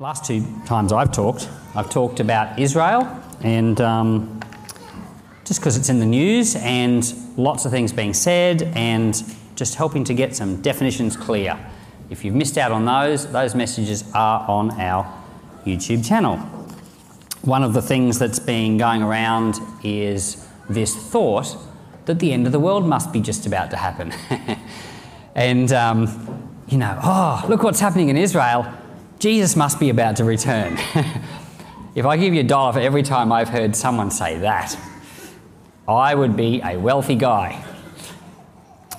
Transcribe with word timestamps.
Last 0.00 0.24
two 0.24 0.44
times 0.66 0.92
I've 0.92 1.12
talked, 1.12 1.48
I've 1.76 1.88
talked 1.88 2.18
about 2.18 2.58
Israel, 2.58 3.06
and 3.42 3.80
um, 3.80 4.40
just 5.44 5.60
because 5.60 5.76
it's 5.76 5.88
in 5.88 6.00
the 6.00 6.04
news 6.04 6.56
and 6.56 7.14
lots 7.36 7.64
of 7.64 7.70
things 7.70 7.92
being 7.92 8.12
said, 8.12 8.64
and 8.74 9.22
just 9.54 9.76
helping 9.76 10.02
to 10.02 10.12
get 10.12 10.34
some 10.34 10.60
definitions 10.62 11.16
clear. 11.16 11.56
If 12.10 12.24
you've 12.24 12.34
missed 12.34 12.58
out 12.58 12.72
on 12.72 12.84
those, 12.84 13.30
those 13.30 13.54
messages 13.54 14.02
are 14.14 14.44
on 14.50 14.72
our 14.80 15.06
YouTube 15.64 16.04
channel. 16.04 16.38
One 17.42 17.62
of 17.62 17.72
the 17.72 17.82
things 17.82 18.18
that's 18.18 18.40
been 18.40 18.76
going 18.76 19.00
around 19.00 19.60
is 19.84 20.44
this 20.68 20.96
thought 20.96 21.56
that 22.06 22.18
the 22.18 22.32
end 22.32 22.46
of 22.46 22.52
the 22.52 22.58
world 22.58 22.84
must 22.84 23.12
be 23.12 23.20
just 23.20 23.46
about 23.46 23.70
to 23.70 23.76
happen. 23.76 24.12
and, 25.36 25.72
um, 25.72 26.50
you 26.66 26.78
know, 26.78 26.98
oh, 27.00 27.46
look 27.48 27.62
what's 27.62 27.78
happening 27.78 28.08
in 28.08 28.16
Israel 28.16 28.66
Jesus 29.18 29.56
must 29.56 29.80
be 29.80 29.90
about 29.90 30.16
to 30.16 30.24
return. 30.24 30.74
if 31.94 32.04
I 32.04 32.16
give 32.16 32.34
you 32.34 32.40
a 32.40 32.44
dollar 32.44 32.72
for 32.72 32.80
every 32.80 33.02
time 33.02 33.32
I've 33.32 33.48
heard 33.48 33.74
someone 33.76 34.10
say 34.10 34.38
that, 34.38 34.76
I 35.88 36.14
would 36.14 36.36
be 36.36 36.60
a 36.62 36.76
wealthy 36.76 37.14
guy. 37.14 37.64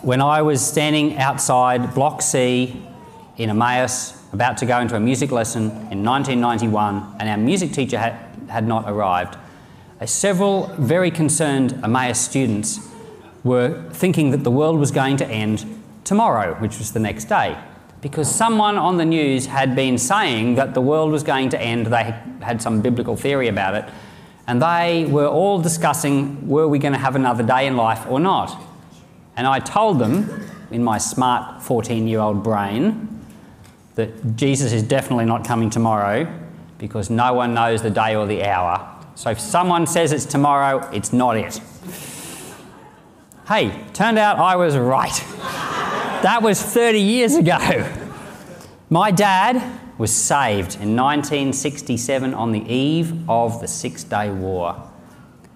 When 0.02 0.22
I 0.22 0.42
was 0.42 0.66
standing 0.66 1.18
outside 1.18 1.94
Block 1.94 2.22
C 2.22 2.82
in 3.38 3.50
Emmaus, 3.50 4.22
about 4.32 4.58
to 4.58 4.66
go 4.66 4.80
into 4.80 4.96
a 4.96 5.00
music 5.00 5.32
lesson 5.32 5.64
in 5.92 6.04
1991, 6.04 7.16
and 7.20 7.30
our 7.30 7.38
music 7.38 7.72
teacher 7.72 7.98
had, 7.98 8.14
had 8.48 8.68
not 8.68 8.90
arrived, 8.90 9.38
several 10.06 10.68
very 10.78 11.10
concerned 11.10 11.74
Emmaus 11.84 12.20
students 12.20 12.80
were 13.44 13.90
thinking 13.92 14.32
that 14.32 14.44
the 14.44 14.52
world 14.52 14.80
was 14.80 14.92
going 14.92 15.18
to 15.18 15.28
end 15.28 15.66
tomorrow, 16.04 16.56
which 16.56 16.78
was 16.78 16.94
the 16.94 17.00
next 17.00 17.26
day 17.26 17.58
because 18.02 18.34
someone 18.34 18.78
on 18.78 18.98
the 18.98 19.06
news 19.06 19.48
had 19.48 19.76
been 19.76 19.98
saying 19.98 20.56
that 20.56 20.74
the 20.74 20.82
world 20.82 21.12
was 21.12 21.24
going 21.24 21.50
to 21.50 21.62
end. 21.62 21.88
They 21.88 22.16
had 22.42 22.62
some 22.62 22.82
biblical 22.82 23.16
theory 23.16 23.48
about 23.48 23.76
it. 23.76 23.86
And 24.48 24.62
they 24.62 25.06
were 25.10 25.28
all 25.28 25.60
discussing 25.60 26.48
were 26.48 26.68
we 26.68 26.78
going 26.78 26.94
to 26.94 27.00
have 27.00 27.16
another 27.16 27.44
day 27.44 27.66
in 27.66 27.76
life 27.76 28.06
or 28.08 28.20
not. 28.20 28.62
And 29.36 29.48
I 29.48 29.60
told 29.60 30.00
them, 30.00 30.48
in 30.72 30.84
my 30.84 30.98
smart 30.98 31.64
14 31.64 32.08
year 32.08 32.20
old 32.20 32.44
brain, 32.44 33.10
that 33.96 34.36
Jesus 34.36 34.72
is 34.72 34.84
definitely 34.84 35.26
not 35.26 35.46
coming 35.46 35.70
tomorrow 35.70 36.32
because 36.78 37.10
no 37.10 37.34
one 37.34 37.54
knows 37.54 37.82
the 37.82 37.90
day 37.90 38.16
or 38.16 38.28
the 38.28 38.44
hour. 38.44 38.92
So 39.16 39.32
if 39.32 39.40
someone 39.40 39.88
says 39.88 40.12
it's 40.12 40.26
tomorrow, 40.26 40.90
it's 40.92 41.14
not 41.14 41.38
it. 41.38 41.60
Hey, 43.48 43.84
turned 43.94 44.18
out 44.18 44.38
I 44.38 44.56
was 44.56 44.78
right. 44.78 45.24
That 46.26 46.42
was 46.42 46.60
30 46.60 47.00
years 47.02 47.36
ago. 47.36 47.88
My 48.90 49.12
dad 49.12 49.62
was 50.00 50.12
saved 50.12 50.74
in 50.82 50.96
1967 50.96 52.34
on 52.34 52.52
the 52.52 52.62
eve 52.62 53.30
of 53.30 53.62
the 53.62 53.68
Six 53.68 54.04
Day 54.04 54.32
War. 54.32 54.90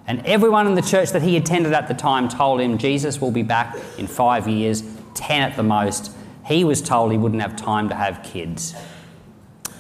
And 0.06 0.24
everyone 0.28 0.68
in 0.68 0.76
the 0.76 0.84
church 0.84 1.10
that 1.10 1.24
he 1.24 1.38
attended 1.38 1.74
at 1.74 1.88
the 1.88 1.96
time 1.96 2.30
told 2.30 2.62
him 2.62 2.78
Jesus 2.78 3.20
will 3.20 3.32
be 3.32 3.42
back 3.42 3.76
in 3.98 4.06
five 4.06 4.48
years, 4.48 4.84
10 5.16 5.42
at 5.42 5.56
the 5.58 5.64
most. 5.64 6.12
He 6.46 6.64
was 6.64 6.84
told 6.84 7.12
he 7.12 7.18
wouldn't 7.18 7.42
have 7.42 7.56
time 7.56 7.90
to 7.90 7.96
have 7.96 8.22
kids. 8.22 8.76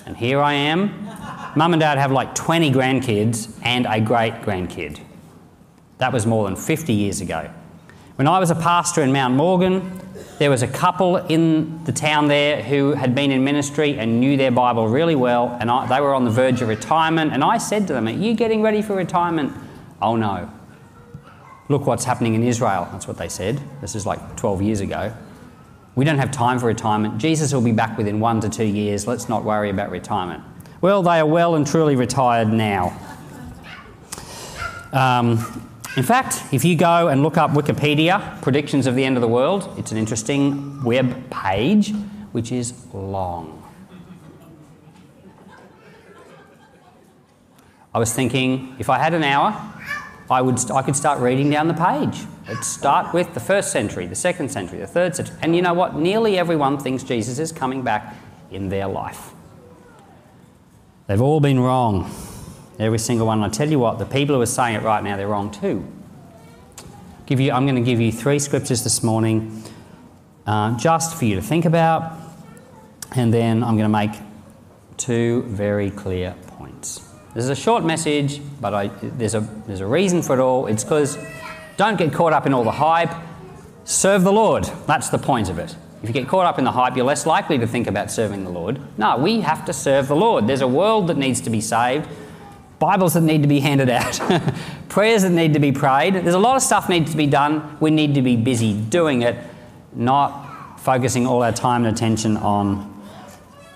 And 0.07 0.17
here 0.17 0.41
I 0.41 0.53
am. 0.53 1.05
Mum 1.55 1.73
and 1.73 1.79
dad 1.79 1.99
have 1.99 2.11
like 2.11 2.33
20 2.33 2.71
grandkids 2.71 3.55
and 3.61 3.85
a 3.87 4.01
great 4.01 4.41
grandkid. 4.41 4.99
That 5.99 6.11
was 6.11 6.25
more 6.25 6.45
than 6.45 6.55
50 6.55 6.93
years 6.93 7.21
ago. 7.21 7.47
When 8.15 8.27
I 8.27 8.39
was 8.39 8.49
a 8.49 8.55
pastor 8.55 9.01
in 9.03 9.13
Mount 9.13 9.35
Morgan, 9.35 10.01
there 10.39 10.49
was 10.49 10.63
a 10.63 10.67
couple 10.67 11.17
in 11.17 11.83
the 11.83 11.91
town 11.91 12.29
there 12.29 12.63
who 12.63 12.93
had 12.93 13.13
been 13.13 13.29
in 13.29 13.43
ministry 13.43 13.99
and 13.99 14.21
knew 14.21 14.37
their 14.37 14.51
Bible 14.51 14.87
really 14.87 15.15
well, 15.15 15.55
and 15.59 15.69
I, 15.69 15.85
they 15.85 15.99
were 15.99 16.13
on 16.13 16.23
the 16.23 16.31
verge 16.31 16.61
of 16.61 16.69
retirement. 16.69 17.33
And 17.33 17.43
I 17.43 17.57
said 17.57 17.87
to 17.87 17.93
them, 17.93 18.07
Are 18.07 18.11
you 18.11 18.33
getting 18.33 18.61
ready 18.61 18.81
for 18.81 18.95
retirement? 18.95 19.53
Oh 20.01 20.15
no. 20.15 20.49
Look 21.67 21.85
what's 21.85 22.05
happening 22.05 22.35
in 22.35 22.43
Israel. 22.43 22.87
That's 22.91 23.05
what 23.05 23.17
they 23.17 23.27
said. 23.27 23.61
This 23.81 23.95
is 23.95 24.05
like 24.05 24.37
12 24.37 24.61
years 24.61 24.79
ago. 24.79 25.13
We 25.95 26.05
don't 26.05 26.17
have 26.17 26.31
time 26.31 26.57
for 26.57 26.67
retirement. 26.67 27.17
Jesus 27.17 27.53
will 27.53 27.61
be 27.61 27.73
back 27.73 27.97
within 27.97 28.21
one 28.21 28.39
to 28.39 28.49
two 28.49 28.63
years. 28.63 29.05
Let's 29.05 29.27
not 29.27 29.43
worry 29.43 29.69
about 29.69 29.91
retirement. 29.91 30.41
Well, 30.79 31.03
they 31.03 31.19
are 31.19 31.25
well 31.25 31.55
and 31.55 31.67
truly 31.67 31.97
retired 31.97 32.47
now. 32.47 32.97
Um, 34.93 35.68
in 35.95 36.03
fact, 36.03 36.43
if 36.53 36.63
you 36.63 36.75
go 36.75 37.07
and 37.07 37.23
look 37.23 37.37
up 37.37 37.51
Wikipedia, 37.51 38.41
predictions 38.41 38.85
of 38.85 38.95
the 38.95 39.03
end 39.03 39.17
of 39.17 39.21
the 39.21 39.27
world, 39.27 39.73
it's 39.77 39.91
an 39.91 39.97
interesting 39.97 40.83
web 40.83 41.29
page 41.29 41.93
which 42.31 42.51
is 42.51 42.73
long. 42.93 43.55
I 47.93 47.97
was 47.97 48.13
thinking 48.13 48.75
if 48.77 48.89
I 48.89 48.99
had 48.99 49.15
an 49.15 49.23
hour, 49.23 49.59
I, 50.29 50.41
would, 50.41 50.59
I 50.69 50.83
could 50.83 50.95
start 50.95 51.19
reading 51.19 51.49
down 51.49 51.67
the 51.67 51.73
page. 51.73 52.23
Let's 52.47 52.67
start 52.67 53.13
with 53.13 53.33
the 53.33 53.39
first 53.39 53.71
century, 53.71 54.05
the 54.05 54.15
second 54.15 54.49
century, 54.49 54.77
the 54.77 54.87
third 54.87 55.15
century. 55.15 55.35
And 55.41 55.55
you 55.55 55.63
know 55.63 55.73
what? 55.73 55.95
Nearly 55.95 56.37
everyone 56.37 56.77
thinks 56.77 57.03
Jesus 57.03 57.39
is 57.39 57.51
coming 57.51 57.81
back 57.81 58.15
in 58.51 58.69
their 58.69 58.87
life. 58.87 59.31
They've 61.07 61.21
all 61.21 61.39
been 61.39 61.59
wrong. 61.59 62.11
Every 62.79 62.97
single 62.99 63.27
one. 63.27 63.43
I 63.43 63.49
tell 63.49 63.69
you 63.69 63.77
what, 63.77 63.99
the 63.99 64.05
people 64.05 64.35
who 64.35 64.41
are 64.41 64.45
saying 64.45 64.75
it 64.75 64.83
right 64.83 65.03
now, 65.03 65.17
they're 65.17 65.27
wrong 65.27 65.51
too. 65.51 65.85
Give 67.25 67.39
you, 67.39 67.51
I'm 67.51 67.65
going 67.65 67.75
to 67.75 67.81
give 67.81 67.99
you 67.99 68.11
three 68.11 68.39
scriptures 68.39 68.83
this 68.83 69.03
morning 69.03 69.63
uh, 70.47 70.77
just 70.77 71.17
for 71.17 71.25
you 71.25 71.35
to 71.35 71.41
think 71.41 71.65
about, 71.65 72.17
and 73.15 73.33
then 73.33 73.63
I'm 73.63 73.77
going 73.77 73.83
to 73.83 73.89
make 73.89 74.11
two 74.95 75.43
very 75.43 75.91
clear 75.91 76.33
points. 76.47 77.05
This 77.35 77.43
is 77.43 77.49
a 77.49 77.55
short 77.55 77.83
message, 77.83 78.41
but 78.59 78.73
I, 78.73 78.87
there's, 79.01 79.35
a, 79.35 79.41
there's 79.67 79.81
a 79.81 79.85
reason 79.85 80.21
for 80.21 80.33
it 80.33 80.39
all. 80.39 80.65
It's 80.65 80.83
because 80.83 81.17
don't 81.77 81.97
get 81.97 82.13
caught 82.13 82.33
up 82.33 82.45
in 82.47 82.53
all 82.53 82.63
the 82.63 82.71
hype. 82.71 83.13
Serve 83.83 84.23
the 84.23 84.31
Lord. 84.31 84.63
That's 84.87 85.09
the 85.09 85.17
point 85.17 85.49
of 85.49 85.59
it. 85.59 85.75
If 86.01 86.09
you 86.09 86.13
get 86.13 86.27
caught 86.27 86.45
up 86.45 86.57
in 86.57 86.63
the 86.63 86.71
hype, 86.71 86.95
you're 86.95 87.05
less 87.05 87.25
likely 87.25 87.57
to 87.57 87.67
think 87.67 87.87
about 87.87 88.09
serving 88.09 88.45
the 88.45 88.49
Lord. 88.49 88.79
No, 88.97 89.17
we 89.17 89.41
have 89.41 89.65
to 89.65 89.73
serve 89.73 90.07
the 90.07 90.15
Lord. 90.15 90.47
There's 90.47 90.61
a 90.61 90.67
world 90.67 91.07
that 91.07 91.17
needs 91.17 91.41
to 91.41 91.49
be 91.49 91.59
saved. 91.59 92.07
Bibles 92.79 93.13
that 93.13 93.21
need 93.21 93.41
to 93.41 93.47
be 93.47 93.59
handed 93.59 93.89
out, 93.89 94.19
prayers 94.89 95.23
that 95.23 95.31
need 95.31 95.53
to 95.53 95.59
be 95.59 95.73
prayed. 95.73 96.13
There's 96.13 96.33
a 96.33 96.39
lot 96.39 96.55
of 96.55 96.61
stuff 96.61 96.87
needs 96.87 97.11
to 97.11 97.17
be 97.17 97.27
done. 97.27 97.77
We 97.81 97.91
need 97.91 98.15
to 98.15 98.21
be 98.21 98.37
busy 98.37 98.73
doing 98.73 99.21
it, 99.21 99.35
not 99.93 100.79
focusing 100.79 101.27
all 101.27 101.43
our 101.43 101.51
time 101.51 101.85
and 101.85 101.93
attention 101.93 102.37
on, 102.37 103.03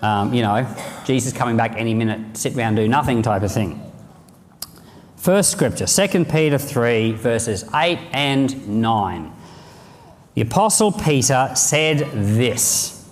um, 0.02 0.34
you 0.34 0.42
know, 0.42 0.66
Jesus 1.04 1.34
coming 1.34 1.58
back 1.58 1.76
any 1.76 1.94
minute, 1.94 2.38
sit 2.38 2.56
around, 2.56 2.76
do 2.76 2.88
nothing 2.88 3.22
type 3.22 3.44
of 3.44 3.52
thing. 3.52 3.82
First 5.18 5.52
scripture, 5.52 5.86
2 5.86 6.24
Peter 6.26 6.58
3, 6.58 7.12
verses 7.12 7.66
8 7.74 8.00
and 8.14 8.82
9. 8.82 9.34
The 10.36 10.42
Apostle 10.42 10.94
Peter 10.94 11.52
said 11.56 12.10
this 12.14 13.06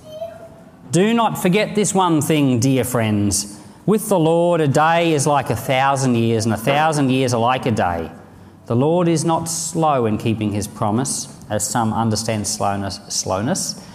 Do 0.90 1.14
not 1.14 1.38
forget 1.38 1.76
this 1.76 1.94
one 1.94 2.22
thing, 2.22 2.62
dear 2.62 2.86
friends 2.86 3.61
with 3.86 4.10
the 4.10 4.20
Lord, 4.20 4.62
a 4.62 4.68
day 4.68 5.14
is 5.14 5.26
like 5.26 5.50
a 5.50 5.56
thousand 5.56 6.16
years, 6.16 6.46
and 6.46 6.54
a 6.54 6.58
thousand 6.58 7.10
years 7.10 7.34
are 7.34 7.42
like 7.42 7.66
a 7.66 7.72
day. 7.72 8.12
The 8.68 8.76
Lord 8.76 9.08
is 9.08 9.26
not 9.26 9.46
slow 9.46 10.06
in 10.06 10.18
keeping 10.18 10.52
his 10.52 10.68
promise, 10.68 11.28
as 11.50 11.68
some 11.68 11.94
understand 11.94 12.48
slowness. 12.48 13.00
slowness. 13.10 13.86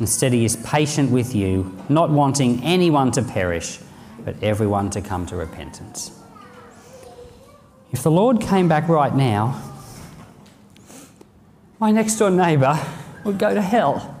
Instead, 0.00 0.32
he 0.32 0.44
is 0.44 0.56
patient 0.56 1.10
with 1.10 1.34
you, 1.34 1.76
not 1.88 2.10
wanting 2.10 2.62
anyone 2.62 3.10
to 3.12 3.22
perish, 3.22 3.78
but 4.24 4.40
everyone 4.42 4.90
to 4.90 5.00
come 5.00 5.26
to 5.26 5.36
repentance. 5.36 6.10
If 7.92 8.02
the 8.02 8.10
Lord 8.10 8.40
came 8.40 8.68
back 8.68 8.88
right 8.88 9.14
now, 9.14 9.60
my 11.78 11.90
next 11.90 12.16
door 12.16 12.30
neighbour 12.30 12.78
would 13.24 13.38
go 13.38 13.54
to 13.54 13.62
hell 13.62 14.13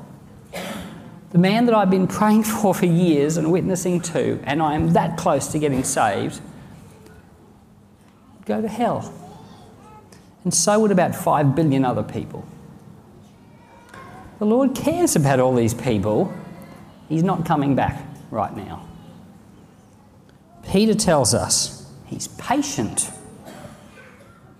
the 1.34 1.40
man 1.40 1.66
that 1.66 1.74
I've 1.74 1.90
been 1.90 2.06
praying 2.06 2.44
for 2.44 2.72
for 2.72 2.86
years 2.86 3.38
and 3.38 3.50
witnessing 3.50 4.00
to, 4.02 4.38
and 4.44 4.62
I 4.62 4.76
am 4.76 4.92
that 4.92 5.18
close 5.18 5.48
to 5.48 5.58
getting 5.58 5.82
saved, 5.82 6.40
go 8.46 8.62
to 8.62 8.68
hell. 8.68 9.12
And 10.44 10.54
so 10.54 10.78
would 10.78 10.92
about 10.92 11.12
5 11.12 11.56
billion 11.56 11.84
other 11.84 12.04
people. 12.04 12.46
The 14.38 14.46
Lord 14.46 14.76
cares 14.76 15.16
about 15.16 15.40
all 15.40 15.52
these 15.52 15.74
people. 15.74 16.32
He's 17.08 17.24
not 17.24 17.44
coming 17.44 17.74
back 17.74 18.00
right 18.30 18.56
now. 18.56 18.86
Peter 20.70 20.94
tells 20.94 21.34
us 21.34 21.90
he's 22.06 22.28
patient 22.28 23.10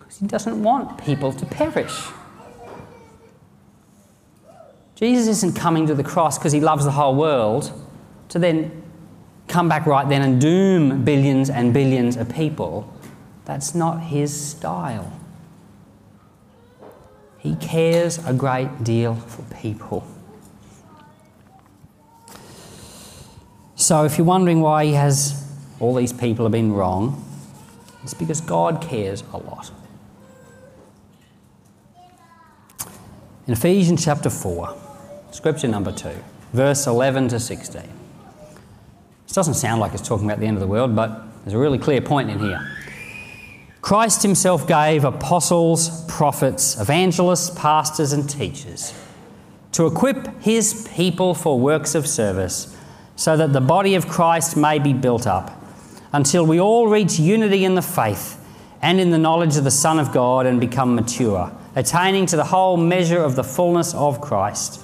because 0.00 0.18
he 0.18 0.26
doesn't 0.26 0.60
want 0.60 0.98
people 1.04 1.32
to 1.34 1.46
perish. 1.46 2.02
Jesus 4.96 5.26
isn't 5.38 5.56
coming 5.56 5.86
to 5.86 5.94
the 5.94 6.04
cross 6.04 6.38
because 6.38 6.52
he 6.52 6.60
loves 6.60 6.84
the 6.84 6.92
whole 6.92 7.16
world 7.16 7.72
to 8.28 8.38
then 8.38 8.82
come 9.48 9.68
back 9.68 9.86
right 9.86 10.08
then 10.08 10.22
and 10.22 10.40
doom 10.40 11.04
billions 11.04 11.50
and 11.50 11.74
billions 11.74 12.16
of 12.16 12.28
people. 12.28 12.92
That's 13.44 13.74
not 13.74 14.00
his 14.00 14.32
style. 14.32 15.12
He 17.38 17.56
cares 17.56 18.24
a 18.24 18.32
great 18.32 18.84
deal 18.84 19.16
for 19.16 19.42
people. 19.56 20.06
So 23.74 24.04
if 24.04 24.16
you're 24.16 24.26
wondering 24.26 24.60
why 24.60 24.86
he 24.86 24.92
has 24.92 25.44
all 25.80 25.94
these 25.94 26.12
people 26.12 26.44
have 26.44 26.52
been 26.52 26.72
wrong, 26.72 27.22
it's 28.02 28.14
because 28.14 28.40
God 28.40 28.80
cares 28.80 29.24
a 29.32 29.36
lot. 29.38 29.70
In 33.46 33.52
Ephesians 33.52 34.02
chapter 34.02 34.30
4, 34.30 34.74
scripture 35.34 35.66
number 35.66 35.90
2, 35.90 36.10
verse 36.52 36.86
11 36.86 37.26
to 37.26 37.40
16. 37.40 37.82
This 39.26 39.34
doesn't 39.34 39.54
sound 39.54 39.80
like 39.80 39.92
it's 39.92 40.06
talking 40.06 40.26
about 40.26 40.38
the 40.38 40.46
end 40.46 40.56
of 40.56 40.60
the 40.60 40.66
world, 40.68 40.94
but 40.94 41.22
there's 41.42 41.54
a 41.54 41.58
really 41.58 41.76
clear 41.76 42.00
point 42.00 42.30
in 42.30 42.38
here. 42.38 42.64
Christ 43.82 44.22
himself 44.22 44.68
gave 44.68 45.04
apostles, 45.04 46.04
prophets, 46.06 46.80
evangelists, 46.80 47.50
pastors, 47.50 48.12
and 48.12 48.30
teachers 48.30 48.94
to 49.72 49.86
equip 49.86 50.40
his 50.40 50.88
people 50.94 51.34
for 51.34 51.58
works 51.58 51.96
of 51.96 52.06
service, 52.06 52.76
so 53.16 53.36
that 53.36 53.52
the 53.52 53.60
body 53.60 53.96
of 53.96 54.06
Christ 54.06 54.56
may 54.56 54.78
be 54.78 54.92
built 54.92 55.26
up, 55.26 55.50
until 56.12 56.46
we 56.46 56.60
all 56.60 56.86
reach 56.86 57.18
unity 57.18 57.64
in 57.64 57.74
the 57.74 57.82
faith 57.82 58.40
and 58.82 59.00
in 59.00 59.10
the 59.10 59.18
knowledge 59.18 59.56
of 59.56 59.64
the 59.64 59.72
Son 59.72 59.98
of 59.98 60.12
God 60.12 60.46
and 60.46 60.60
become 60.60 60.94
mature, 60.94 61.50
attaining 61.74 62.26
to 62.26 62.36
the 62.36 62.44
whole 62.44 62.76
measure 62.76 63.20
of 63.20 63.34
the 63.34 63.42
fullness 63.42 63.94
of 63.94 64.20
Christ. 64.20 64.83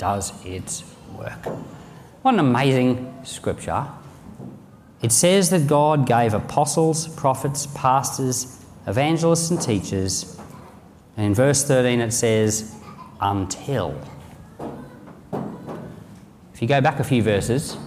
does 0.00 0.32
its 0.44 0.82
work. 1.16 1.46
What 2.22 2.34
an 2.34 2.40
amazing 2.40 3.14
scripture 3.22 3.86
it 5.02 5.12
says 5.12 5.48
that 5.50 5.66
God 5.66 6.06
gave 6.06 6.34
apostles, 6.34 7.08
prophets, 7.08 7.66
pastors, 7.74 8.62
evangelists, 8.86 9.50
and 9.50 9.60
teachers. 9.60 10.38
And 11.16 11.26
in 11.26 11.34
verse 11.34 11.64
13 11.64 12.00
it 12.00 12.12
says, 12.12 12.74
until. 13.20 13.98
If 16.52 16.60
you 16.60 16.68
go 16.68 16.80
back 16.80 17.00
a 17.00 17.04
few 17.04 17.22
verses, 17.22 17.78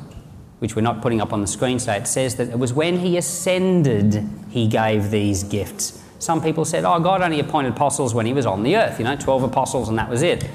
which 0.57 0.75
we're 0.75 0.81
not 0.81 1.01
putting 1.01 1.21
up 1.21 1.33
on 1.33 1.42
the 1.42 1.48
screen 1.48 1.77
today, 1.77 1.98
it 1.98 2.07
says 2.07 2.36
that 2.38 2.50
it 2.50 2.57
was 2.57 2.74
when 2.74 2.98
he 2.98 3.18
ascended 3.18 4.27
he 4.50 4.68
gave 4.68 5.12
these 5.12 5.44
gifts. 5.44 6.01
Some 6.18 6.42
people 6.42 6.66
said, 6.66 6.83
oh, 6.83 7.00
God 7.00 7.21
only 7.21 7.39
appointed 7.39 7.74
apostles 7.74 8.16
when 8.16 8.25
he 8.25 8.33
was 8.33 8.48
on 8.48 8.63
the 8.63 8.75
earth, 8.77 8.98
you 8.98 9.06
know, 9.06 9.16
12 9.16 9.44
apostles 9.44 9.89
and 9.89 10.00
that 10.00 10.09
was 10.09 10.24
it. 10.24 10.50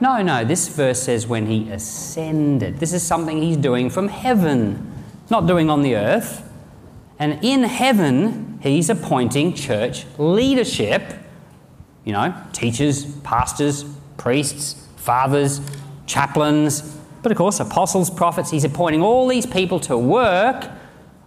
No, 0.00 0.22
no, 0.22 0.44
this 0.44 0.68
verse 0.68 1.02
says 1.02 1.26
when 1.26 1.46
he 1.46 1.70
ascended. 1.70 2.78
This 2.78 2.92
is 2.92 3.02
something 3.02 3.42
he's 3.42 3.58
doing 3.58 3.90
from 3.90 4.08
heaven 4.08 4.90
not 5.30 5.46
doing 5.46 5.70
on 5.70 5.82
the 5.82 5.96
earth. 5.96 6.42
And 7.18 7.38
in 7.44 7.62
heaven, 7.62 8.58
he's 8.62 8.90
appointing 8.90 9.54
church 9.54 10.06
leadership, 10.18 11.02
you 12.04 12.12
know, 12.12 12.34
teachers, 12.52 13.04
pastors, 13.04 13.84
priests, 14.16 14.88
fathers, 14.96 15.60
chaplains, 16.06 16.96
but 17.22 17.30
of 17.30 17.38
course, 17.38 17.60
apostles, 17.60 18.08
prophets. 18.10 18.50
He's 18.50 18.64
appointing 18.64 19.02
all 19.02 19.28
these 19.28 19.46
people 19.46 19.78
to 19.80 19.96
work 19.96 20.68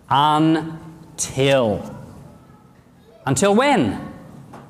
until. 0.10 1.96
Until 3.26 3.56
when? 3.56 4.12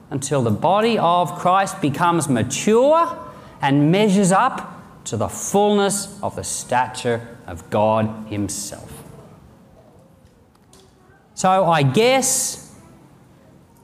Until 0.09 0.41
the 0.41 0.51
body 0.51 0.97
of 0.97 1.35
Christ 1.39 1.81
becomes 1.81 2.27
mature 2.27 3.17
and 3.63 3.91
measures 3.93 4.33
up 4.33 5.03
to 5.05 5.15
the 5.15 5.29
fullness 5.29 6.21
of 6.21 6.35
the 6.35 6.43
stature 6.43 7.35
of 7.47 7.69
God 7.69 8.27
Himself. 8.27 9.03
So 11.33 11.65
I 11.65 11.81
guess 11.81 12.75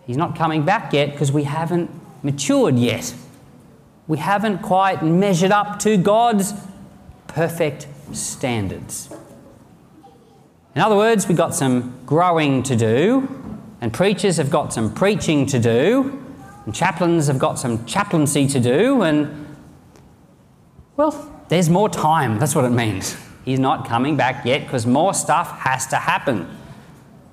he's 0.06 0.18
not 0.18 0.36
coming 0.36 0.64
back 0.64 0.94
yet 0.94 1.12
because 1.12 1.31
we 1.31 1.46
haven't 1.46 1.90
matured 2.24 2.78
yet. 2.78 3.14
We 4.08 4.18
haven't 4.18 4.60
quite 4.60 5.02
measured 5.02 5.52
up 5.52 5.80
to 5.80 5.98
God's 5.98 6.54
perfect 7.28 7.88
standards. 8.12 9.10
In 10.75 10.82
other 10.82 10.96
words, 10.96 11.28
we've 11.28 11.38
got 11.38 11.56
some 11.56 12.02
growing 12.06 12.64
to 12.64 12.75
do, 12.75 13.28
and 13.80 13.94
preachers 13.94 14.38
have 14.38 14.50
got 14.50 14.74
some 14.74 14.94
preaching 14.94 15.46
to 15.48 15.60
do, 15.60 16.22
and 16.66 16.75
chaplains 16.75 17.28
have 17.28 17.40
got 17.40 17.58
some 17.60 17.86
chaplaincy 17.86 18.46
to 18.48 18.60
do, 18.60 19.04
and 19.04 19.49
well, 21.00 21.46
there's 21.48 21.69
more 21.69 21.88
time. 21.88 22.40
That's 22.40 22.54
what 22.54 22.66
it 22.66 22.72
means. 22.72 23.16
He's 23.46 23.57
not 23.57 23.88
coming 23.88 24.18
back 24.18 24.46
yet 24.46 24.63
because 24.63 24.86
more 24.86 25.13
stuff 25.13 25.60
has 25.60 25.88
to 25.88 25.96
happen. 25.96 26.46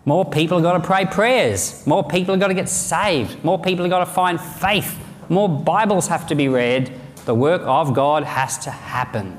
More 0.04 0.24
people 0.24 0.58
have 0.58 0.62
got 0.62 0.78
to 0.80 0.86
pray 0.86 1.04
prayers. 1.04 1.84
More 1.84 2.06
people 2.06 2.32
have 2.32 2.40
got 2.40 2.46
to 2.46 2.54
get 2.54 2.68
saved. 2.68 3.42
More 3.42 3.60
people 3.60 3.84
have 3.84 3.90
got 3.90 3.98
to 3.98 4.06
find 4.06 4.40
faith. 4.40 4.96
More 5.28 5.48
Bibles 5.48 6.06
have 6.06 6.28
to 6.28 6.36
be 6.36 6.46
read. 6.46 6.92
The 7.24 7.34
work 7.34 7.60
of 7.62 7.92
God 7.92 8.22
has 8.22 8.56
to 8.58 8.70
happen. 8.70 9.36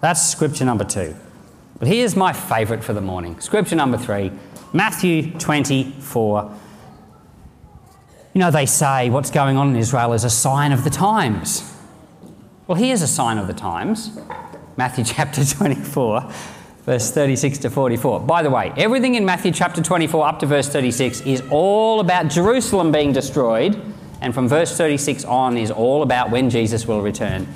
That's 0.00 0.24
scripture 0.24 0.64
number 0.64 0.84
two. 0.84 1.16
But 1.80 1.88
here's 1.88 2.14
my 2.14 2.32
favourite 2.32 2.84
for 2.84 2.92
the 2.92 3.00
morning. 3.00 3.40
Scripture 3.40 3.74
number 3.74 3.98
three 3.98 4.30
Matthew 4.72 5.32
24. 5.40 6.56
You 8.32 8.38
know, 8.38 8.52
they 8.52 8.66
say 8.66 9.10
what's 9.10 9.32
going 9.32 9.56
on 9.56 9.70
in 9.70 9.76
Israel 9.76 10.12
is 10.12 10.22
a 10.22 10.30
sign 10.30 10.70
of 10.70 10.84
the 10.84 10.90
times. 10.90 11.73
Well, 12.66 12.76
here's 12.76 13.02
a 13.02 13.06
sign 13.06 13.36
of 13.36 13.46
the 13.46 13.52
times 13.52 14.18
Matthew 14.78 15.04
chapter 15.14 15.44
24 15.44 16.32
verse 16.84 17.10
36 17.10 17.58
to 17.58 17.70
44. 17.70 18.20
By 18.20 18.42
the 18.42 18.50
way, 18.50 18.72
everything 18.76 19.16
in 19.16 19.24
Matthew 19.24 19.52
chapter 19.52 19.82
24 19.82 20.26
up 20.26 20.38
to 20.40 20.46
verse 20.46 20.68
36 20.68 21.20
is 21.22 21.42
all 21.50 22.00
about 22.00 22.28
Jerusalem 22.28 22.92
being 22.92 23.12
destroyed, 23.12 23.80
and 24.20 24.34
from 24.34 24.48
verse 24.48 24.76
36 24.76 25.24
on 25.24 25.58
is 25.58 25.70
all 25.70 26.02
about 26.02 26.30
when 26.30 26.48
Jesus 26.48 26.86
will 26.86 27.02
return. 27.02 27.46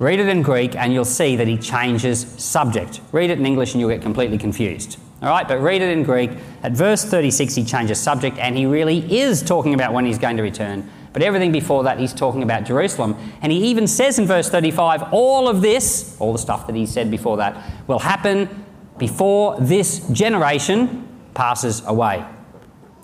Read 0.00 0.18
it 0.18 0.28
in 0.28 0.42
Greek 0.42 0.74
and 0.74 0.92
you'll 0.92 1.04
see 1.04 1.36
that 1.36 1.46
he 1.46 1.56
changes 1.56 2.20
subject. 2.42 3.00
Read 3.12 3.30
it 3.30 3.38
in 3.38 3.46
English 3.46 3.74
and 3.74 3.80
you'll 3.80 3.90
get 3.90 4.02
completely 4.02 4.38
confused. 4.38 4.98
All 5.22 5.28
right, 5.28 5.46
but 5.46 5.60
read 5.60 5.82
it 5.82 5.90
in 5.90 6.02
Greek. 6.02 6.30
At 6.64 6.72
verse 6.72 7.04
36, 7.04 7.54
he 7.54 7.64
changes 7.64 8.00
subject 8.00 8.38
and 8.38 8.56
he 8.56 8.66
really 8.66 9.20
is 9.20 9.42
talking 9.42 9.74
about 9.74 9.92
when 9.92 10.06
he's 10.06 10.18
going 10.18 10.38
to 10.38 10.42
return. 10.42 10.90
But 11.12 11.22
everything 11.22 11.50
before 11.50 11.84
that, 11.84 11.98
he's 11.98 12.12
talking 12.12 12.42
about 12.42 12.64
Jerusalem. 12.64 13.16
And 13.42 13.50
he 13.50 13.58
even 13.66 13.86
says 13.86 14.18
in 14.18 14.26
verse 14.26 14.48
35 14.48 15.12
all 15.12 15.48
of 15.48 15.60
this, 15.60 16.16
all 16.20 16.32
the 16.32 16.38
stuff 16.38 16.66
that 16.66 16.76
he 16.76 16.86
said 16.86 17.10
before 17.10 17.36
that, 17.38 17.56
will 17.88 17.98
happen 17.98 18.64
before 18.98 19.58
this 19.60 20.06
generation 20.10 21.08
passes 21.34 21.82
away. 21.86 22.24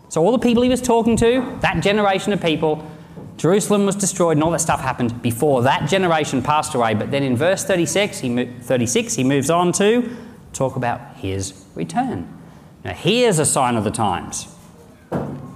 So, 0.09 0.25
all 0.25 0.33
the 0.33 0.39
people 0.39 0.63
he 0.63 0.69
was 0.69 0.81
talking 0.81 1.17
to, 1.17 1.59
that 1.63 1.83
generation 1.83 2.33
of 2.33 2.41
people, 2.41 2.89
Jerusalem 3.37 3.87
was 3.87 3.97
destroyed 3.97 4.37
and 4.37 4.45
all 4.45 4.53
that 4.53 4.61
stuff 4.61 4.81
happened 4.81 5.21
before 5.21 5.63
that 5.63 5.89
generation 5.89 6.43
passed 6.43 6.75
away. 6.75 6.95
But 6.95 7.11
then 7.11 7.23
in 7.23 7.37
verse 7.37 7.65
36, 7.65 8.21
he, 8.21 8.45
36, 8.61 9.15
he 9.15 9.25
moves 9.25 9.51
on 9.51 9.73
to 9.73 10.17
talk 10.53 10.77
about 10.77 11.17
his 11.17 11.65
return. 11.75 12.33
Now, 12.85 12.93
here's 12.93 13.39
a 13.39 13.45
sign 13.45 13.77
of 13.77 13.85
the 13.85 13.91
times. 13.91 14.56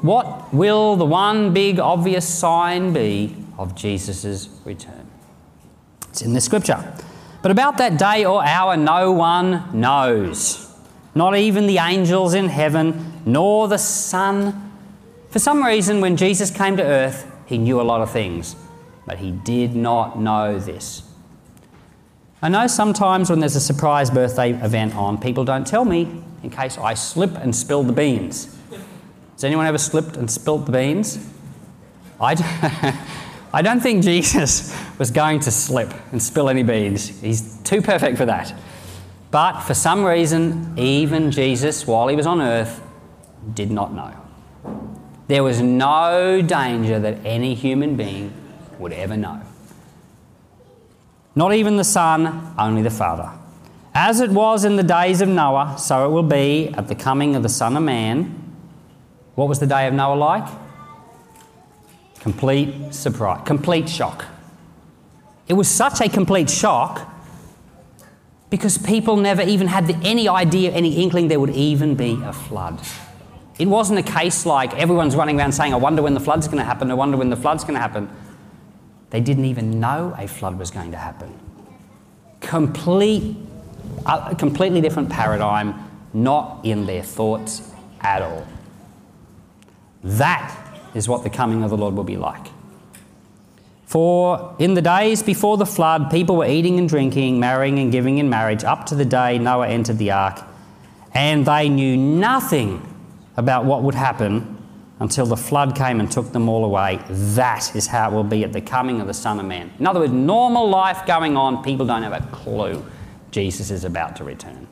What 0.02 0.52
will 0.54 0.96
the 0.96 1.04
one 1.04 1.52
big 1.52 1.78
obvious 1.78 2.26
sign 2.26 2.92
be 2.92 3.36
of 3.58 3.74
Jesus' 3.74 4.48
return? 4.64 5.06
It's 6.08 6.22
in 6.22 6.32
the 6.32 6.40
scripture. 6.40 6.94
But 7.42 7.50
about 7.50 7.78
that 7.78 7.98
day 7.98 8.24
or 8.24 8.44
hour, 8.44 8.76
no 8.76 9.12
one 9.12 9.78
knows. 9.78 10.74
Not 11.14 11.36
even 11.36 11.66
the 11.66 11.78
angels 11.78 12.34
in 12.34 12.48
heaven, 12.48 13.20
nor 13.26 13.68
the 13.68 13.78
Son. 13.78 14.72
For 15.30 15.38
some 15.38 15.62
reason, 15.62 16.00
when 16.00 16.16
Jesus 16.16 16.50
came 16.50 16.76
to 16.76 16.82
earth, 16.82 17.30
he 17.46 17.58
knew 17.58 17.80
a 17.80 17.82
lot 17.82 18.00
of 18.00 18.10
things, 18.10 18.56
but 19.06 19.18
he 19.18 19.32
did 19.32 19.74
not 19.74 20.18
know 20.18 20.58
this. 20.58 21.02
I 22.42 22.48
know 22.48 22.66
sometimes 22.66 23.28
when 23.28 23.40
there's 23.40 23.56
a 23.56 23.60
surprise 23.60 24.10
birthday 24.10 24.52
event 24.52 24.94
on, 24.96 25.18
people 25.18 25.44
don't 25.44 25.66
tell 25.66 25.84
me 25.84 26.22
in 26.42 26.48
case 26.48 26.78
I 26.78 26.94
slip 26.94 27.36
and 27.36 27.54
spill 27.54 27.82
the 27.82 27.92
beans. 27.92 28.56
Has 29.40 29.44
anyone 29.44 29.64
ever 29.64 29.78
slipped 29.78 30.18
and 30.18 30.30
spilt 30.30 30.66
the 30.66 30.72
beans? 30.72 31.18
I, 32.20 32.34
I 33.54 33.62
don't 33.62 33.80
think 33.80 34.04
Jesus 34.04 34.78
was 34.98 35.10
going 35.10 35.40
to 35.40 35.50
slip 35.50 35.94
and 36.12 36.22
spill 36.22 36.50
any 36.50 36.62
beans. 36.62 37.08
He's 37.22 37.56
too 37.62 37.80
perfect 37.80 38.18
for 38.18 38.26
that. 38.26 38.52
But 39.30 39.62
for 39.62 39.72
some 39.72 40.04
reason, 40.04 40.74
even 40.78 41.30
Jesus, 41.30 41.86
while 41.86 42.08
he 42.08 42.16
was 42.16 42.26
on 42.26 42.42
earth, 42.42 42.82
did 43.54 43.70
not 43.70 43.94
know. 43.94 44.12
There 45.28 45.42
was 45.42 45.62
no 45.62 46.42
danger 46.42 47.00
that 47.00 47.24
any 47.24 47.54
human 47.54 47.96
being 47.96 48.34
would 48.78 48.92
ever 48.92 49.16
know. 49.16 49.40
Not 51.34 51.54
even 51.54 51.78
the 51.78 51.84
Son, 51.84 52.54
only 52.58 52.82
the 52.82 52.90
Father. 52.90 53.30
As 53.94 54.20
it 54.20 54.32
was 54.32 54.66
in 54.66 54.76
the 54.76 54.82
days 54.82 55.22
of 55.22 55.30
Noah, 55.30 55.76
so 55.78 56.04
it 56.04 56.10
will 56.10 56.22
be 56.22 56.68
at 56.74 56.88
the 56.88 56.94
coming 56.94 57.34
of 57.34 57.42
the 57.42 57.48
Son 57.48 57.74
of 57.74 57.82
Man. 57.82 58.36
What 59.40 59.48
was 59.48 59.58
the 59.58 59.66
day 59.66 59.86
of 59.86 59.94
Noah 59.94 60.16
like? 60.16 60.46
Complete 62.20 62.92
surprise, 62.92 63.40
complete 63.46 63.88
shock. 63.88 64.26
It 65.48 65.54
was 65.54 65.66
such 65.66 66.02
a 66.02 66.10
complete 66.10 66.50
shock 66.50 67.10
because 68.50 68.76
people 68.76 69.16
never 69.16 69.40
even 69.40 69.66
had 69.66 69.86
the, 69.86 69.96
any 70.06 70.28
idea, 70.28 70.72
any 70.72 71.02
inkling 71.02 71.28
there 71.28 71.40
would 71.40 71.56
even 71.56 71.94
be 71.94 72.20
a 72.22 72.34
flood. 72.34 72.82
It 73.58 73.66
wasn't 73.66 73.98
a 73.98 74.02
case 74.02 74.44
like 74.44 74.74
everyone's 74.74 75.16
running 75.16 75.40
around 75.40 75.52
saying, 75.52 75.72
I 75.72 75.78
wonder 75.78 76.02
when 76.02 76.12
the 76.12 76.20
flood's 76.20 76.46
going 76.46 76.58
to 76.58 76.64
happen, 76.64 76.90
I 76.90 76.94
wonder 76.94 77.16
when 77.16 77.30
the 77.30 77.36
flood's 77.36 77.64
going 77.64 77.76
to 77.76 77.80
happen. 77.80 78.10
They 79.08 79.22
didn't 79.22 79.46
even 79.46 79.80
know 79.80 80.14
a 80.18 80.28
flood 80.28 80.58
was 80.58 80.70
going 80.70 80.90
to 80.90 80.98
happen. 80.98 81.32
Complete, 82.42 83.38
a 84.04 84.34
completely 84.34 84.82
different 84.82 85.08
paradigm, 85.08 85.90
not 86.12 86.62
in 86.62 86.84
their 86.84 87.02
thoughts 87.02 87.72
at 88.02 88.20
all. 88.20 88.46
That 90.02 90.56
is 90.94 91.08
what 91.08 91.22
the 91.22 91.30
coming 91.30 91.62
of 91.62 91.70
the 91.70 91.76
Lord 91.76 91.94
will 91.94 92.04
be 92.04 92.16
like. 92.16 92.48
For 93.86 94.54
in 94.58 94.74
the 94.74 94.82
days 94.82 95.22
before 95.22 95.56
the 95.56 95.66
flood, 95.66 96.10
people 96.10 96.36
were 96.36 96.46
eating 96.46 96.78
and 96.78 96.88
drinking, 96.88 97.40
marrying 97.40 97.78
and 97.80 97.90
giving 97.90 98.18
in 98.18 98.30
marriage, 98.30 98.62
up 98.62 98.86
to 98.86 98.94
the 98.94 99.04
day 99.04 99.38
Noah 99.38 99.68
entered 99.68 99.98
the 99.98 100.12
ark, 100.12 100.40
and 101.12 101.44
they 101.44 101.68
knew 101.68 101.96
nothing 101.96 102.86
about 103.36 103.64
what 103.64 103.82
would 103.82 103.96
happen 103.96 104.56
until 105.00 105.26
the 105.26 105.36
flood 105.36 105.74
came 105.74 105.98
and 105.98 106.10
took 106.12 106.30
them 106.32 106.48
all 106.48 106.64
away. 106.64 107.00
That 107.08 107.74
is 107.74 107.86
how 107.86 108.10
it 108.10 108.14
will 108.14 108.22
be 108.22 108.44
at 108.44 108.52
the 108.52 108.60
coming 108.60 109.00
of 109.00 109.06
the 109.06 109.14
Son 109.14 109.40
of 109.40 109.46
Man. 109.46 109.72
In 109.78 109.86
other 109.86 109.98
words, 109.98 110.12
normal 110.12 110.68
life 110.68 111.04
going 111.06 111.36
on, 111.36 111.64
people 111.64 111.86
don't 111.86 112.02
have 112.02 112.12
a 112.12 112.26
clue 112.30 112.84
Jesus 113.30 113.70
is 113.70 113.84
about 113.84 114.16
to 114.16 114.24
return. 114.24 114.66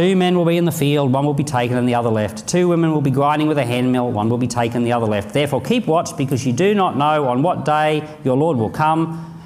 Two 0.00 0.16
men 0.16 0.34
will 0.34 0.46
be 0.46 0.56
in 0.56 0.64
the 0.64 0.72
field, 0.72 1.12
one 1.12 1.26
will 1.26 1.34
be 1.34 1.44
taken 1.44 1.76
and 1.76 1.86
the 1.86 1.94
other 1.94 2.08
left. 2.08 2.48
Two 2.48 2.68
women 2.68 2.90
will 2.90 3.02
be 3.02 3.10
grinding 3.10 3.48
with 3.48 3.58
a 3.58 3.66
handmill, 3.66 4.10
one 4.10 4.30
will 4.30 4.38
be 4.38 4.46
taken, 4.46 4.82
the 4.82 4.94
other 4.94 5.04
left. 5.04 5.34
Therefore, 5.34 5.60
keep 5.60 5.86
watch 5.86 6.16
because 6.16 6.46
you 6.46 6.54
do 6.54 6.74
not 6.74 6.96
know 6.96 7.28
on 7.28 7.42
what 7.42 7.66
day 7.66 8.08
your 8.24 8.34
Lord 8.34 8.56
will 8.56 8.70
come. 8.70 9.42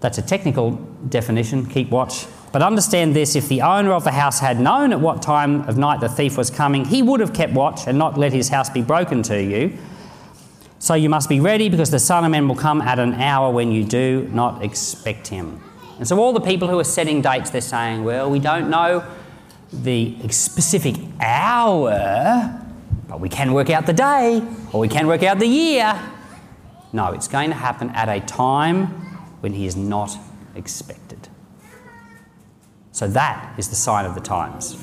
That's 0.00 0.18
a 0.18 0.22
technical 0.22 0.72
definition, 1.08 1.64
keep 1.64 1.88
watch. 1.88 2.26
But 2.52 2.60
understand 2.60 3.16
this 3.16 3.34
if 3.34 3.48
the 3.48 3.62
owner 3.62 3.92
of 3.92 4.04
the 4.04 4.10
house 4.10 4.40
had 4.40 4.60
known 4.60 4.92
at 4.92 5.00
what 5.00 5.22
time 5.22 5.66
of 5.70 5.78
night 5.78 6.00
the 6.00 6.10
thief 6.10 6.36
was 6.36 6.50
coming, 6.50 6.84
he 6.84 7.00
would 7.00 7.20
have 7.20 7.32
kept 7.32 7.54
watch 7.54 7.86
and 7.86 7.96
not 7.96 8.18
let 8.18 8.34
his 8.34 8.50
house 8.50 8.68
be 8.68 8.82
broken 8.82 9.22
to 9.22 9.42
you. 9.42 9.74
So 10.80 10.92
you 10.92 11.08
must 11.08 11.30
be 11.30 11.40
ready 11.40 11.70
because 11.70 11.90
the 11.90 11.98
Son 11.98 12.26
of 12.26 12.30
Man 12.30 12.46
will 12.46 12.56
come 12.56 12.82
at 12.82 12.98
an 12.98 13.14
hour 13.14 13.50
when 13.50 13.72
you 13.72 13.84
do 13.84 14.28
not 14.34 14.62
expect 14.62 15.28
him. 15.28 15.62
And 15.96 16.06
so 16.06 16.18
all 16.18 16.34
the 16.34 16.42
people 16.42 16.68
who 16.68 16.78
are 16.78 16.84
setting 16.84 17.22
dates, 17.22 17.48
they're 17.48 17.62
saying, 17.62 18.04
well, 18.04 18.28
we 18.28 18.38
don't 18.38 18.68
know 18.68 19.02
the 19.82 20.28
specific 20.28 20.96
hour, 21.20 22.60
but 23.08 23.20
we 23.20 23.28
can 23.28 23.52
work 23.52 23.70
out 23.70 23.86
the 23.86 23.92
day 23.92 24.42
or 24.72 24.80
we 24.80 24.88
can 24.88 25.06
work 25.06 25.22
out 25.22 25.38
the 25.38 25.46
year. 25.46 26.00
No, 26.92 27.12
it's 27.12 27.28
going 27.28 27.50
to 27.50 27.56
happen 27.56 27.90
at 27.90 28.08
a 28.08 28.20
time 28.20 28.86
when 29.40 29.52
he 29.52 29.66
is 29.66 29.76
not 29.76 30.16
expected. 30.54 31.28
So 32.92 33.08
that 33.08 33.58
is 33.58 33.68
the 33.68 33.74
sign 33.74 34.06
of 34.06 34.14
the 34.14 34.20
times. 34.20 34.78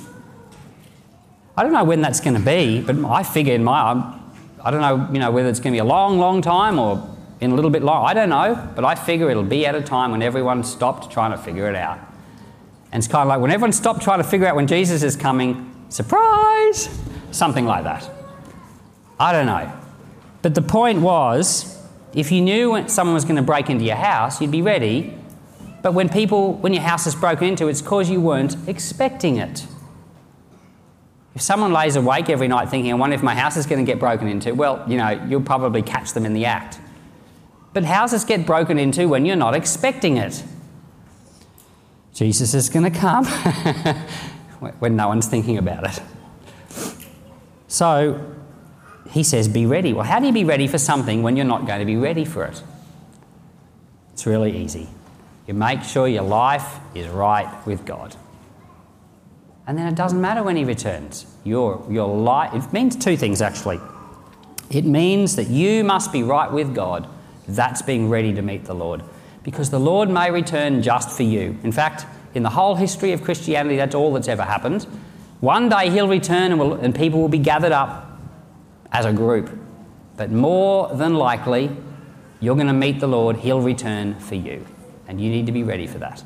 I 1.56 1.64
don't 1.64 1.72
know 1.72 1.84
when 1.84 2.02
that's 2.02 2.20
going 2.20 2.36
to 2.36 2.42
be, 2.42 2.82
but 2.82 2.98
I 3.06 3.24
figure 3.24 3.54
in 3.54 3.64
my, 3.64 4.18
I 4.64 4.72
don't 4.72 4.82
know, 4.82 5.08
you 5.14 5.20
know, 5.20 5.32
whether 5.32 5.48
it's 5.48 5.60
going 5.60 5.74
to 5.74 5.76
be 5.76 5.80
a 5.80 5.86
long, 5.86 6.20
long 6.20 6.42
time 6.42 6.78
or 6.78 7.08
in 7.40 7.52
a 7.52 7.56
little 7.56 7.72
bit 7.72 7.84
long. 7.84 8.06
I 8.06 8.14
don't 8.14 8.30
know, 8.30 8.72
but 8.76 8.86
I 8.86 8.96
figure 8.96 9.30
it'll 9.30 9.44
be 9.44 9.66
at 9.66 9.76
a 9.76 9.82
time 9.82 10.12
when 10.12 10.22
everyone 10.22 10.64
stopped 10.64 11.12
trying 11.12 11.32
to 11.32 11.38
figure 11.38 11.70
it 11.70 11.76
out. 11.76 12.00
And 12.92 13.02
it's 13.02 13.12
kind 13.12 13.22
of 13.22 13.28
like 13.28 13.40
when 13.40 13.52
everyone 13.52 13.72
stopped 13.72 14.02
trying 14.02 14.20
to 14.20 14.24
figure 14.24 14.48
out 14.48 14.56
when 14.56 14.68
Jesus 14.68 15.04
is 15.04 15.16
coming, 15.16 15.74
surprise! 15.90 16.90
Something 17.32 17.66
like 17.66 17.86
that. 17.86 18.10
I 19.20 19.32
don't 19.32 19.46
know. 19.46 19.72
But 20.42 20.56
the 20.56 20.62
point 20.62 21.02
was 21.02 21.80
if 22.14 22.32
you 22.32 22.42
knew 22.42 22.72
when 22.72 22.90
someone 22.90 23.14
was 23.14 23.24
going 23.24 23.38
to 23.38 23.42
break 23.42 23.70
into 23.70 23.86
your 23.86 23.96
house, 23.96 24.42
you'd 24.42 24.52
be 24.52 24.62
ready. 24.62 25.18
But 25.82 25.94
when 25.94 26.10
people, 26.10 26.54
when 26.54 26.74
your 26.74 26.84
house 26.84 27.08
is 27.08 27.16
broken 27.16 27.48
into, 27.48 27.68
it's 27.68 27.82
because 27.82 28.10
you 28.10 28.20
weren't 28.20 28.56
expecting 28.68 29.38
it. 29.38 29.66
If 31.34 31.42
someone 31.42 31.72
lays 31.72 31.96
awake 31.96 32.30
every 32.30 32.50
night 32.50 32.70
thinking, 32.70 32.92
I 32.92 32.96
wonder 32.96 33.16
if 33.16 33.24
my 33.24 33.34
house 33.34 33.56
is 33.56 33.66
going 33.66 33.84
to 33.84 33.90
get 33.90 34.00
broken 34.00 34.28
into, 34.28 34.54
well, 34.54 34.84
you 34.88 34.98
know, 34.98 35.10
you'll 35.28 35.42
probably 35.42 35.82
catch 35.82 36.12
them 36.12 36.26
in 36.26 36.34
the 36.34 36.46
act. 36.46 36.80
But 37.74 37.86
houses 37.86 38.26
get 38.26 38.46
broken 38.46 38.78
into 38.78 39.08
when 39.08 39.26
you're 39.26 39.38
not 39.38 39.56
expecting 39.56 40.18
it. 40.18 40.44
Jesus 42.14 42.54
is 42.54 42.70
going 42.70 42.92
to 42.92 43.00
come 43.00 43.26
when 44.80 44.96
no 44.96 45.08
one's 45.08 45.28
thinking 45.28 45.58
about 45.58 45.86
it. 45.86 46.02
So 47.68 48.36
he 49.10 49.24
says, 49.24 49.48
Be 49.48 49.66
ready. 49.66 49.94
Well, 49.94 50.06
how 50.06 50.20
do 50.20 50.26
you 50.26 50.34
be 50.34 50.44
ready 50.44 50.68
for 50.68 50.78
something 50.78 51.24
when 51.24 51.36
you're 51.36 51.46
not 51.46 51.66
going 51.66 51.80
to 51.80 51.86
be 51.86 51.96
ready 51.96 52.26
for 52.26 52.46
it? 52.46 52.62
It's 54.14 54.26
really 54.26 54.56
easy. 54.58 54.88
You 55.48 55.54
make 55.54 55.84
sure 55.84 56.08
your 56.08 56.24
life 56.24 56.80
is 56.94 57.08
right 57.08 57.66
with 57.66 57.86
God. 57.86 58.16
And 59.66 59.78
then 59.78 59.88
it 59.88 59.96
doesn't 59.96 60.20
matter 60.20 60.44
when 60.44 60.58
he 60.58 60.66
returns. 60.66 61.26
Your, 61.44 61.86
your 61.90 62.08
life, 62.08 62.54
it 62.54 62.74
means 62.74 62.96
two 62.96 63.16
things 63.16 63.42
actually. 63.42 63.80
It 64.70 64.86
means 64.86 65.36
that 65.38 65.48
you 65.48 65.84
must 65.84 66.12
be 66.12 66.24
right 66.24 66.52
with 66.52 66.76
God. 66.76 67.08
That's 67.48 67.82
being 67.82 68.10
ready 68.10 68.34
to 68.34 68.42
meet 68.42 68.66
the 68.66 68.74
Lord 68.74 69.02
because 69.44 69.70
the 69.70 69.80
Lord 69.80 70.10
may 70.10 70.32
return 70.32 70.82
just 70.82 71.10
for 71.10 71.24
you. 71.24 71.58
In 71.64 71.72
fact, 71.72 72.06
in 72.34 72.44
the 72.44 72.50
whole 72.50 72.76
history 72.76 73.12
of 73.12 73.24
Christianity, 73.24 73.76
that's 73.76 73.96
all 73.96 74.14
that's 74.14 74.28
ever 74.28 74.44
happened. 74.44 74.84
One 75.40 75.70
day 75.70 75.90
he'll 75.90 76.08
return 76.08 76.52
and, 76.52 76.60
will, 76.60 76.74
and 76.74 76.94
people 76.94 77.20
will 77.20 77.30
be 77.30 77.40
gathered 77.40 77.72
up 77.72 78.20
as 78.92 79.06
a 79.06 79.14
group. 79.14 79.58
But 80.16 80.32
more 80.32 80.94
than 80.94 81.16
likely, 81.16 81.76
you're 82.40 82.56
going 82.56 82.68
to 82.68 82.74
meet 82.74 83.00
the 83.00 83.08
Lord, 83.08 83.38
he'll 83.38 83.62
return 83.62 84.20
for 84.20 84.36
you. 84.36 84.66
And 85.08 85.20
you 85.20 85.30
need 85.30 85.48
to 85.48 85.52
be 85.52 85.64
ready 85.64 85.88
for 85.88 85.98
that. 85.98 86.24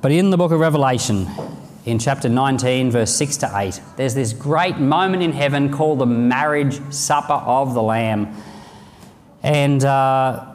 But 0.00 0.12
in 0.12 0.30
the 0.30 0.36
book 0.36 0.52
of 0.52 0.60
Revelation, 0.60 1.26
in 1.84 1.98
chapter 1.98 2.28
19, 2.28 2.92
verse 2.92 3.14
6 3.16 3.38
to 3.38 3.50
8, 3.52 3.80
there's 3.96 4.14
this 4.14 4.32
great 4.32 4.78
moment 4.78 5.22
in 5.22 5.32
heaven 5.32 5.72
called 5.72 5.98
the 5.98 6.06
marriage 6.06 6.80
supper 6.92 7.32
of 7.32 7.74
the 7.74 7.82
Lamb. 7.82 8.34
And 9.42 9.84
uh, 9.84 10.47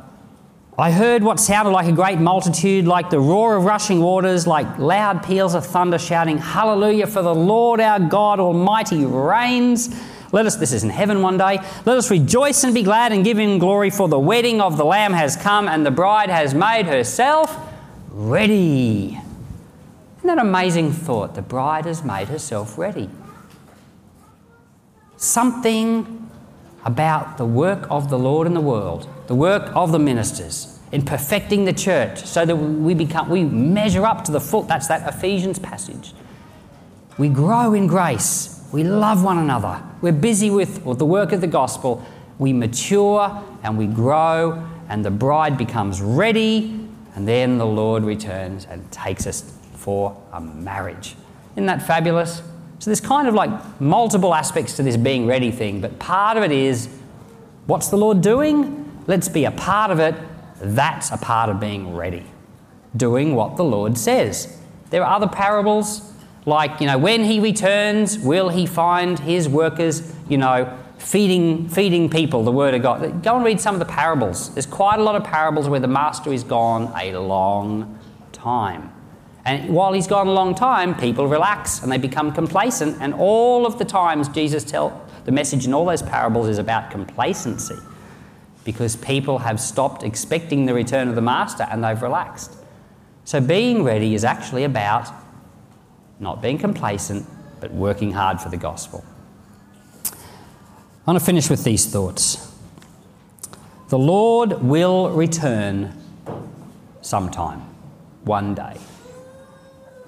I 0.78 0.90
heard 0.90 1.24
what 1.24 1.40
sounded 1.40 1.70
like 1.70 1.88
a 1.88 1.92
great 1.92 2.18
multitude, 2.18 2.88
like 2.88 3.12
the 3.12 3.20
roar 3.20 3.56
of 3.56 3.64
rushing 3.64 4.00
waters, 4.00 4.48
like 4.48 4.80
loud 4.80 5.24
peals 5.24 5.54
of 5.54 5.68
thunder 5.68 6.00
shouting, 6.00 6.40
Hallelujah, 6.40 7.06
for 7.06 7.22
the 7.22 7.36
Lord 7.36 7.80
our 7.80 8.00
God 8.00 8.40
Almighty 8.40 9.06
reigns. 9.06 9.96
Let 10.32 10.48
us, 10.48 10.56
this 10.56 10.74
is 10.74 10.84
in 10.84 10.90
heaven 10.90 11.22
one 11.22 11.38
day, 11.38 11.60
let 11.86 11.98
us 11.98 12.10
rejoice 12.10 12.64
and 12.64 12.74
be 12.74 12.82
glad 12.82 13.12
and 13.12 13.24
give 13.24 13.38
him 13.38 13.60
glory, 13.60 13.92
for 13.92 14.08
the 14.08 14.18
wedding 14.18 14.62
of 14.62 14.78
the 14.78 14.84
Lamb 14.84 15.14
has 15.14 15.36
come 15.36 15.68
and 15.68 15.86
the 15.86 15.92
bride 15.92 16.32
has 16.32 16.56
made 16.56 16.88
herself 16.88 17.56
ready. 18.10 19.20
Isn't 20.18 20.28
that 20.28 20.40
amazing 20.40 20.92
thought? 20.92 21.36
The 21.36 21.44
bride 21.44 21.86
has 21.86 22.04
made 22.04 22.30
herself 22.30 22.80
ready. 22.80 23.12
Something 25.18 26.23
about 26.86 27.38
the 27.38 27.46
work 27.46 27.88
of 27.90 28.10
the 28.10 28.20
Lord 28.20 28.48
in 28.48 28.54
the 28.54 28.62
world, 28.62 29.08
the 29.28 29.36
work 29.36 29.72
of 29.76 29.92
the 29.92 30.00
ministers 30.00 30.80
in 30.92 31.04
perfecting 31.04 31.66
the 31.66 31.74
church 31.74 32.24
so 32.24 32.46
that 32.46 32.56
we 32.56 32.94
become 32.94 33.30
we 33.30 33.44
measure 33.44 34.06
up 34.06 34.24
to 34.26 34.32
the 34.32 34.40
full 34.40 34.62
that's 34.62 34.88
that 34.88 35.08
Ephesians 35.08 35.60
passage. 35.60 36.14
We 37.18 37.30
grow 37.30 37.74
in 37.74 37.88
grace. 37.88 38.68
We 38.72 38.84
love 38.84 39.24
one 39.24 39.38
another. 39.38 39.82
We're 40.02 40.12
busy 40.12 40.50
with 40.50 40.86
with 40.86 41.00
the 41.00 41.06
work 41.06 41.32
of 41.32 41.42
the 41.42 41.48
gospel. 41.48 42.06
We 42.38 42.54
mature 42.54 43.44
and 43.64 43.78
we 43.78 43.88
grow 43.88 44.68
and 44.90 45.04
the 45.04 45.12
bride 45.12 45.58
becomes 45.58 46.02
ready 46.02 46.80
and 47.16 47.28
then 47.28 47.58
the 47.58 47.66
Lord 47.66 48.04
returns 48.04 48.66
and 48.70 48.90
takes 48.92 49.26
us 49.26 49.54
for 49.74 50.20
a 50.32 50.42
marriage. 50.42 51.16
Isn't 51.56 51.68
that 51.68 51.82
fabulous? 51.82 52.42
So 52.84 52.90
there's 52.90 53.00
kind 53.00 53.30
of 53.30 53.34
like 53.34 53.80
multiple 53.80 54.36
aspects 54.36 54.76
to 54.76 54.84
this 54.84 54.98
being 54.98 55.26
ready 55.26 55.52
thing, 55.52 55.80
but 55.80 56.00
part 56.00 56.36
of 56.36 56.44
it 56.44 56.52
is 56.52 56.90
what's 57.66 57.88
the 57.88 57.96
Lord 57.96 58.20
doing? 58.20 59.02
Let's 59.08 59.30
be 59.30 59.46
a 59.46 59.52
part 59.52 59.90
of 59.90 60.00
it. 60.00 60.14
That's 60.60 61.10
a 61.10 61.16
part 61.16 61.50
of 61.50 61.62
being 61.62 61.96
ready. 61.96 62.26
Doing 62.98 63.36
what 63.36 63.56
the 63.56 63.64
Lord 63.64 63.98
says. 63.98 64.60
There 64.90 65.02
are 65.02 65.16
other 65.16 65.30
parables, 65.30 66.12
like, 66.46 66.82
you 66.82 66.88
know, 66.88 66.98
when 66.98 67.24
he 67.24 67.40
returns, 67.40 68.20
will 68.20 68.50
he 68.50 68.66
find 68.66 69.18
his 69.18 69.48
workers, 69.48 70.14
you 70.28 70.38
know, 70.38 70.78
feeding, 70.98 71.70
feeding 71.70 72.10
people 72.10 72.44
the 72.44 72.52
word 72.52 72.74
of 72.74 72.82
God? 72.82 73.24
Go 73.24 73.38
and 73.38 73.46
read 73.46 73.62
some 73.62 73.76
of 73.76 73.80
the 73.80 73.86
parables. 73.86 74.54
There's 74.54 74.66
quite 74.66 75.00
a 75.00 75.04
lot 75.04 75.16
of 75.16 75.24
parables 75.24 75.70
where 75.70 75.80
the 75.80 75.88
master 75.88 76.34
is 76.34 76.44
gone 76.44 76.92
a 76.98 77.18
long 77.18 77.98
time. 78.34 78.93
And 79.46 79.74
while 79.74 79.94
he's 79.94 80.08
gone 80.08 80.28
a 80.28 80.32
long 80.32 80.56
time, 80.56 80.96
people 80.96 81.28
relax 81.28 81.84
and 81.84 81.92
they 81.92 81.98
become 81.98 82.32
complacent. 82.32 82.98
And 83.02 83.14
all 83.14 83.66
of 83.66 83.78
the 83.78 83.86
times 83.86 84.30
Jesus 84.30 84.64
tell 84.64 85.06
the 85.26 85.32
message 85.32 85.66
in 85.66 85.74
all 85.74 85.86
those 85.86 86.02
parables 86.02 86.48
is 86.48 86.58
about 86.58 86.92
complacency. 86.92 87.78
because 88.64 88.96
people 88.96 89.40
have 89.40 89.60
stopped 89.60 90.04
expecting 90.04 90.66
the 90.66 90.74
return 90.74 91.10
of 91.10 91.16
the 91.16 91.22
Master 91.22 91.68
and 91.70 91.84
they've 91.84 92.02
relaxed. 92.02 92.56
So, 93.26 93.40
being 93.40 93.84
ready 93.84 94.16
is 94.16 94.24
actually 94.24 94.64
about 94.64 95.10
not 96.20 96.42
being 96.42 96.58
complacent, 96.58 97.26
but 97.60 97.72
working 97.72 98.12
hard 98.12 98.40
for 98.40 98.50
the 98.50 98.58
gospel. 98.58 99.04
I 100.06 101.12
want 101.12 101.20
to 101.20 101.26
finish 101.26 101.50
with 101.50 101.64
these 101.64 101.86
thoughts. 101.86 102.52
The 103.90 103.98
Lord 103.98 104.62
will 104.62 105.10
return 105.12 105.94
sometime, 107.02 107.62
one 108.24 108.56
day. 108.56 108.78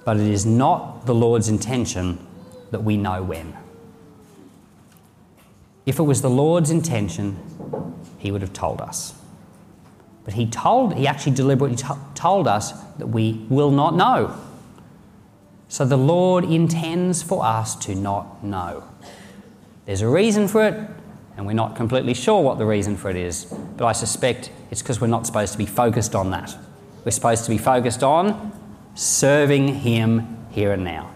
But 0.06 0.18
it 0.18 0.28
is 0.28 0.46
not 0.46 1.04
the 1.04 1.14
Lord's 1.14 1.48
intention 1.48 2.24
that 2.70 2.84
we 2.84 2.96
know 2.96 3.24
when. 3.24 3.56
If 5.84 5.98
it 5.98 6.04
was 6.04 6.22
the 6.22 6.30
Lord's 6.30 6.70
intention, 6.70 7.36
He 8.16 8.30
would 8.30 8.40
have 8.40 8.52
told 8.52 8.80
us. 8.80 9.14
But 10.24 10.34
He 10.34 10.46
told, 10.46 10.94
He 10.94 11.08
actually 11.08 11.34
deliberately 11.34 11.76
told 12.14 12.46
us 12.46 12.70
that 12.98 13.08
we 13.08 13.44
will 13.48 13.72
not 13.72 13.96
know. 13.96 14.38
So 15.68 15.84
the 15.84 15.98
Lord 15.98 16.44
intends 16.44 17.24
for 17.24 17.44
us 17.44 17.74
to 17.86 17.96
not 17.96 18.44
know. 18.44 18.84
There's 19.86 20.02
a 20.02 20.08
reason 20.08 20.46
for 20.46 20.68
it, 20.68 20.88
and 21.36 21.48
we're 21.48 21.52
not 21.52 21.74
completely 21.74 22.14
sure 22.14 22.40
what 22.44 22.58
the 22.58 22.66
reason 22.66 22.96
for 22.96 23.10
it 23.10 23.16
is, 23.16 23.46
but 23.76 23.84
I 23.84 23.90
suspect 23.90 24.52
it's 24.70 24.82
because 24.82 25.00
we're 25.00 25.08
not 25.08 25.26
supposed 25.26 25.50
to 25.50 25.58
be 25.58 25.66
focused 25.66 26.14
on 26.14 26.30
that. 26.30 26.56
We're 27.04 27.10
supposed 27.10 27.42
to 27.46 27.50
be 27.50 27.58
focused 27.58 28.04
on 28.04 28.52
serving 28.96 29.68
Him 29.68 30.38
here 30.50 30.72
and 30.72 30.82
now. 30.82 31.10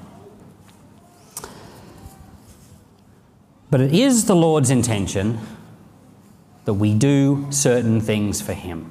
But 3.71 3.81
it 3.81 3.95
is 3.95 4.27
the 4.27 4.37
Lord's 4.37 4.71
intention 4.71 5.39
that 6.67 6.75
we 6.75 6.95
do 6.95 7.47
certain 7.51 8.01
things 8.01 8.43
for 8.43 8.53
Him. 8.53 8.91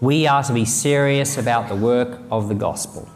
We 0.00 0.26
are 0.26 0.42
to 0.44 0.52
be 0.52 0.64
serious 0.64 1.36
about 1.36 1.68
the 1.68 1.76
work 1.76 2.20
of 2.30 2.48
the 2.48 2.54
gospel 2.54 3.08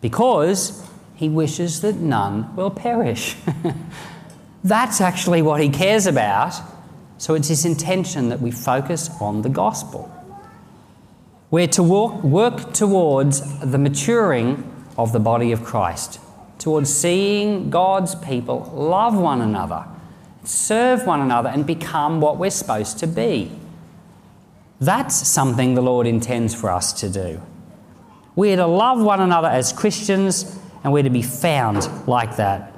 because 0.00 0.86
He 1.16 1.28
wishes 1.28 1.80
that 1.80 1.96
none 1.96 2.54
will 2.54 2.70
perish. 2.70 3.36
That's 4.64 5.00
actually 5.00 5.42
what 5.42 5.60
He 5.60 5.70
cares 5.70 6.06
about. 6.06 6.54
So 7.18 7.34
it's 7.34 7.48
His 7.48 7.64
intention 7.64 8.28
that 8.28 8.40
we 8.40 8.50
focus 8.50 9.10
on 9.20 9.42
the 9.42 9.48
gospel. 9.48 10.11
We're 11.52 11.66
to 11.68 11.82
walk, 11.82 12.24
work 12.24 12.72
towards 12.72 13.60
the 13.60 13.76
maturing 13.76 14.64
of 14.96 15.12
the 15.12 15.20
body 15.20 15.52
of 15.52 15.62
Christ, 15.62 16.18
towards 16.58 16.90
seeing 16.90 17.68
God's 17.68 18.14
people 18.14 18.72
love 18.74 19.18
one 19.18 19.42
another, 19.42 19.84
serve 20.44 21.06
one 21.06 21.20
another, 21.20 21.50
and 21.50 21.66
become 21.66 22.22
what 22.22 22.38
we're 22.38 22.48
supposed 22.48 22.98
to 23.00 23.06
be. 23.06 23.52
That's 24.80 25.14
something 25.28 25.74
the 25.74 25.82
Lord 25.82 26.06
intends 26.06 26.54
for 26.54 26.70
us 26.70 26.90
to 26.94 27.10
do. 27.10 27.42
We're 28.34 28.56
to 28.56 28.66
love 28.66 29.02
one 29.02 29.20
another 29.20 29.48
as 29.48 29.74
Christians, 29.74 30.58
and 30.82 30.90
we're 30.90 31.02
to 31.02 31.10
be 31.10 31.20
found 31.20 31.86
like 32.08 32.36
that. 32.36 32.74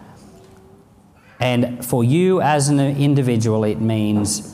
And 1.38 1.87
for 1.87 2.02
you 2.02 2.40
as 2.40 2.71
an 2.71 2.81
individual, 2.81 3.62
it 3.62 3.81
means 3.81 4.52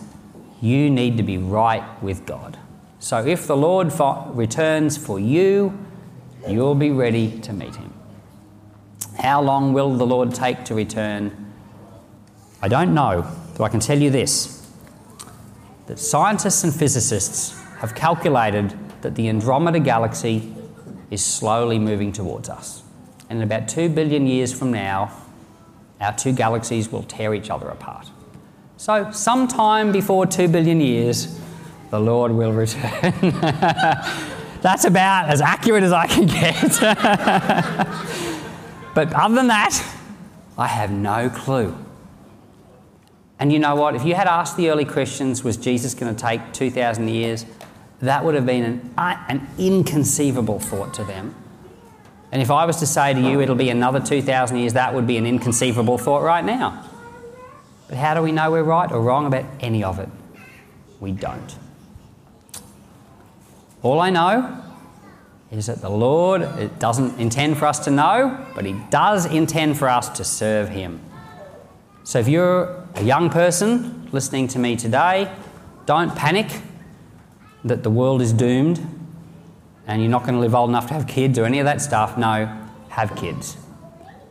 you 0.61 0.91
need 0.91 1.17
to 1.17 1.23
be 1.23 1.39
right 1.39 2.03
with 2.03 2.27
God. 2.27 2.59
So 3.01 3.27
if 3.27 3.47
the 3.47 3.57
Lord 3.57 3.93
returns 4.37 4.99
for 4.99 5.19
you, 5.19 5.77
you'll 6.47 6.75
be 6.75 6.91
ready 6.91 7.41
to 7.41 7.53
meet 7.53 7.75
him. 7.75 7.93
How 9.19 9.41
long 9.41 9.73
will 9.73 9.97
the 9.97 10.07
Lord 10.07 10.35
take 10.35 10.65
to 10.67 10.75
return? 10.75 11.53
I 12.61 12.69
don't 12.69 12.93
know, 12.93 13.27
but 13.57 13.65
I 13.65 13.69
can 13.71 13.81
tell 13.81 13.99
you 13.99 14.11
this 14.11 14.59
that 15.87 15.99
scientists 15.99 16.63
and 16.63 16.73
physicists 16.73 17.59
have 17.79 17.95
calculated 17.95 18.75
that 19.01 19.15
the 19.15 19.29
Andromeda 19.29 19.81
galaxy 19.81 20.55
is 21.11 21.25
slowly 21.25 21.79
moving 21.79 22.13
towards 22.13 22.49
us. 22.49 22.83
And 23.31 23.39
in 23.39 23.43
about 23.43 23.67
2 23.67 23.89
billion 23.89 24.27
years 24.27 24.53
from 24.53 24.73
now, 24.73 25.11
our 26.01 26.15
two 26.15 26.33
galaxies 26.33 26.93
will 26.93 27.03
tear 27.03 27.35
each 27.35 27.51
other 27.51 27.69
apart. 27.69 28.11
So, 28.77 29.11
sometime 29.11 29.91
before 29.91 30.27
two 30.27 30.49
billion 30.49 30.81
years, 30.81 31.40
the 31.91 32.01
Lord 32.01 32.33
will 32.33 32.53
return. 32.53 33.13
That's 34.63 34.85
about 34.85 35.29
as 35.29 35.41
accurate 35.41 35.83
as 35.83 35.93
I 35.93 36.07
can 36.07 36.27
get. 36.27 36.81
but 38.95 39.13
other 39.13 39.35
than 39.35 39.49
that, 39.49 39.83
I 40.57 40.67
have 40.67 40.91
no 40.91 41.31
clue. 41.31 41.77
And 43.39 43.53
you 43.53 43.59
know 43.59 43.75
what? 43.75 43.97
If 43.97 44.05
you 44.05 44.15
had 44.15 44.27
asked 44.27 44.57
the 44.57 44.69
early 44.69 44.85
Christians, 44.85 45.43
was 45.43 45.57
Jesus 45.57 45.95
going 45.95 46.15
to 46.15 46.21
take 46.21 46.53
2,000 46.53 47.09
years? 47.09 47.47
That 48.01 48.25
would 48.25 48.35
have 48.35 48.47
been 48.47 48.65
an, 48.65 48.95
an 48.99 49.49
inconceivable 49.59 50.61
thought 50.61 50.95
to 50.95 51.05
them. 51.05 51.35
And 52.33 52.41
if 52.41 52.51
I 52.51 52.67
was 52.67 52.77
to 52.77 52.87
say 52.87 53.13
to 53.13 53.21
you 53.21 53.41
it'll 53.41 53.57
be 53.57 53.71
another 53.71 53.99
2,000 53.99 54.57
years, 54.57 54.75
that 54.75 54.95
would 54.95 55.07
be 55.07 55.17
an 55.17 55.27
inconceivable 55.27 55.99
thought 55.99 56.23
right 56.23 56.45
now. 56.45 56.85
But 57.89 57.97
how 57.97 58.15
do 58.15 58.23
we 58.23 58.31
know 58.31 58.51
we're 58.51 58.63
right 58.63 58.91
or 58.93 59.01
wrong 59.01 59.27
about 59.27 59.47
any 59.61 59.83
of 59.83 59.99
it? 59.99 60.09
We 61.01 61.13
don't. 61.13 61.57
All 63.83 64.01
I 64.01 64.11
know 64.11 64.63
is 65.51 65.67
that 65.67 65.81
the 65.81 65.91
Lord 65.91 66.79
doesn't 66.79 67.19
intend 67.19 67.59
for 67.59 67.67
us 67.67 67.79
to 67.81 67.91
know, 67.91 68.47
but 68.55 68.65
He 68.65 68.77
does 68.91 69.27
intend 69.27 69.79
for 69.79 69.89
us 69.89 70.09
to 70.11 70.25
serve 70.25 70.69
Him. 70.69 71.01
So 72.05 72.19
if 72.19 72.29
you're 72.29 72.87
a 72.95 73.03
young 73.03 73.31
person 73.31 74.09
listening 74.13 74.49
to 74.49 74.59
me 74.59 74.77
today, 74.77 75.33
don't 75.87 76.15
panic 76.15 76.61
that 77.65 77.83
the 77.83 77.91
world 77.91 78.23
is 78.23 78.33
doomed 78.33 78.87
and 79.87 80.01
you're 80.01 80.11
not 80.11 80.23
going 80.23 80.35
to 80.35 80.41
live 80.41 80.55
old 80.55 80.71
enough 80.71 80.87
to 80.89 80.95
have 80.95 81.07
kids 81.07 81.39
or 81.39 81.45
any 81.45 81.59
of 81.59 81.65
that 81.65 81.81
stuff. 81.81 82.17
No, 82.17 82.47
have 82.91 83.17
kids. 83.17 83.57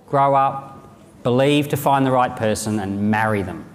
Grow 0.08 0.34
up, 0.36 0.90
believe 1.24 1.68
to 1.70 1.78
find 1.78 2.06
the 2.06 2.12
right 2.12 2.36
person, 2.36 2.80
and 2.80 3.12
marry 3.12 3.42
them. 3.42 3.66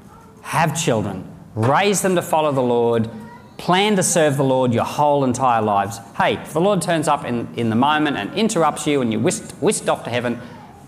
Have 0.42 0.80
children. 0.80 1.30
Raise 1.54 2.00
them 2.00 2.14
to 2.14 2.22
follow 2.22 2.52
the 2.52 2.62
Lord. 2.62 3.10
Plan 3.56 3.96
to 3.96 4.02
serve 4.02 4.36
the 4.36 4.44
Lord 4.44 4.74
your 4.74 4.84
whole 4.84 5.24
entire 5.24 5.62
lives. 5.62 5.98
Hey, 6.16 6.34
if 6.34 6.52
the 6.52 6.60
Lord 6.60 6.82
turns 6.82 7.08
up 7.08 7.24
in, 7.24 7.48
in 7.56 7.70
the 7.70 7.76
moment 7.76 8.16
and 8.16 8.32
interrupts 8.34 8.86
you 8.86 9.00
and 9.00 9.12
you're 9.12 9.22
whisked, 9.22 9.52
whisked 9.62 9.88
off 9.88 10.04
to 10.04 10.10
heaven, 10.10 10.40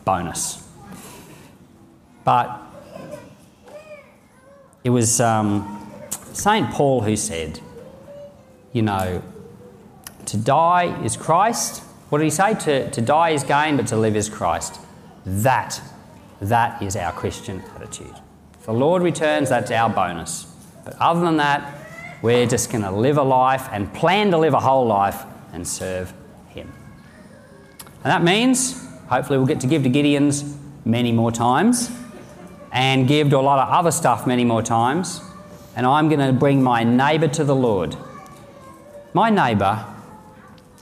bonus. 0.04 0.66
But 2.24 2.60
it 4.82 4.90
was 4.90 5.20
um, 5.20 5.86
St. 6.10 6.70
Paul 6.70 7.02
who 7.02 7.16
said, 7.16 7.60
you 8.72 8.82
know, 8.82 9.22
to 10.26 10.36
die 10.36 11.02
is 11.04 11.16
Christ. 11.16 11.82
What 12.08 12.18
did 12.18 12.24
he 12.24 12.30
say? 12.30 12.54
To, 12.54 12.90
to 12.90 13.00
die 13.00 13.30
is 13.30 13.42
gain, 13.42 13.76
but 13.76 13.86
to 13.88 13.96
live 13.96 14.16
is 14.16 14.28
Christ. 14.28 14.80
That, 15.24 15.80
that 16.40 16.82
is 16.82 16.96
our 16.96 17.12
Christian 17.12 17.62
attitude. 17.74 18.14
If 18.58 18.66
the 18.66 18.72
Lord 18.72 19.02
returns, 19.02 19.48
that's 19.48 19.70
our 19.70 19.88
bonus. 19.88 20.52
But 20.84 20.96
other 21.00 21.20
than 21.20 21.36
that, 21.38 21.85
we're 22.22 22.46
just 22.46 22.70
going 22.70 22.82
to 22.82 22.90
live 22.90 23.18
a 23.18 23.22
life 23.22 23.68
and 23.72 23.92
plan 23.92 24.30
to 24.30 24.38
live 24.38 24.54
a 24.54 24.60
whole 24.60 24.86
life 24.86 25.24
and 25.52 25.66
serve 25.66 26.12
Him. 26.48 26.72
And 28.04 28.12
that 28.12 28.22
means, 28.22 28.86
hopefully, 29.08 29.38
we'll 29.38 29.46
get 29.46 29.60
to 29.60 29.66
give 29.66 29.82
to 29.82 29.88
Gideon's 29.88 30.56
many 30.84 31.12
more 31.12 31.32
times 31.32 31.90
and 32.72 33.08
give 33.08 33.30
to 33.30 33.38
a 33.38 33.40
lot 33.40 33.58
of 33.58 33.72
other 33.72 33.90
stuff 33.90 34.26
many 34.26 34.44
more 34.44 34.62
times. 34.62 35.20
And 35.74 35.86
I'm 35.86 36.08
going 36.08 36.20
to 36.20 36.32
bring 36.32 36.62
my 36.62 36.84
neighbour 36.84 37.28
to 37.28 37.44
the 37.44 37.54
Lord. 37.54 37.96
My 39.12 39.30
neighbour 39.30 39.84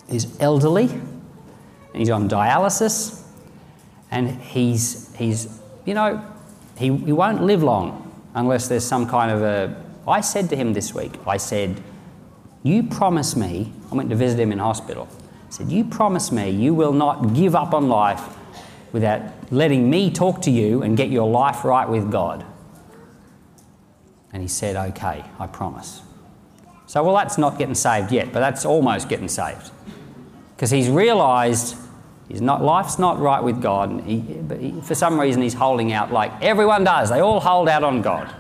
is 0.09 0.37
elderly, 0.41 0.87
and 0.87 1.95
he's 1.95 2.11
on 2.11 2.29
dialysis, 2.29 3.23
and 4.11 4.31
he's, 4.43 5.15
he's 5.17 5.61
you 5.85 5.95
know, 5.95 6.25
he, 6.77 6.97
he 6.97 7.13
won't 7.13 7.43
live 7.43 7.63
long 7.63 8.01
unless 8.35 8.69
there's 8.69 8.85
some 8.85 9.09
kind 9.09 9.31
of 9.31 9.43
a. 9.43 9.84
I 10.07 10.21
said 10.21 10.51
to 10.51 10.57
him 10.57 10.73
this 10.73 10.95
week, 10.95 11.13
I 11.27 11.37
said, 11.37 11.83
You 12.63 12.83
promise 12.83 13.37
me, 13.37 13.73
I 13.91 13.95
went 13.95 14.11
to 14.11 14.17
visit 14.17 14.39
him 14.39 14.53
in 14.53 14.59
hospital. 14.59 15.09
I 15.49 15.51
said, 15.51 15.71
You 15.71 15.85
promise 15.85 16.31
me 16.31 16.51
you 16.51 16.75
will 16.75 16.93
not 16.93 17.35
give 17.35 17.55
up 17.55 17.75
on 17.75 17.89
life 17.89 18.23
without 18.93 19.23
letting 19.53 19.89
me 19.91 20.11
talk 20.11 20.43
to 20.43 20.51
you 20.51 20.83
and 20.83 20.97
get 20.97 21.11
your 21.11 21.29
life 21.29 21.65
right 21.65 21.89
with 21.89 22.11
God. 22.11 22.45
And 24.33 24.43
he 24.43 24.49
said, 24.49 24.77
Okay, 24.91 25.25
I 25.39 25.47
promise. 25.47 26.03
So, 26.87 27.03
well, 27.03 27.15
that's 27.15 27.39
not 27.39 27.59
getting 27.59 27.75
saved 27.75 28.13
yet, 28.13 28.33
but 28.33 28.41
that's 28.41 28.65
almost 28.65 29.09
getting 29.09 29.29
saved 29.29 29.71
because 30.55 30.71
he's 30.71 30.89
realised 30.89 31.77
he's 32.29 32.41
not, 32.41 32.63
life's 32.63 32.99
not 32.99 33.19
right 33.19 33.43
with 33.43 33.61
God. 33.61 34.03
He, 34.07 34.21
he, 34.21 34.81
for 34.83 34.95
some 34.95 35.19
reason, 35.19 35.43
he's 35.43 35.55
holding 35.55 35.93
out 35.93 36.13
like 36.13 36.33
everyone 36.43 36.85
does. 36.85 37.11
They 37.11 37.21
all 37.21 37.41
hold 37.41 37.69
out 37.69 37.85
on 37.85 38.03
God. 38.03 38.33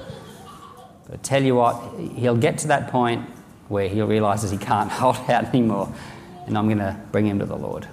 But 1.14 1.22
tell 1.22 1.44
you 1.44 1.54
what, 1.54 1.76
he'll 2.16 2.36
get 2.36 2.58
to 2.58 2.66
that 2.66 2.90
point 2.90 3.24
where 3.68 3.88
he 3.88 4.02
realises 4.02 4.50
he 4.50 4.56
can't 4.56 4.90
hold 5.00 5.14
out 5.30 5.44
anymore. 5.44 5.94
And 6.48 6.58
I'm 6.58 6.66
going 6.66 6.78
to 6.78 7.00
bring 7.12 7.24
him 7.24 7.38
to 7.38 7.46
the 7.46 7.54
Lord. 7.54 7.86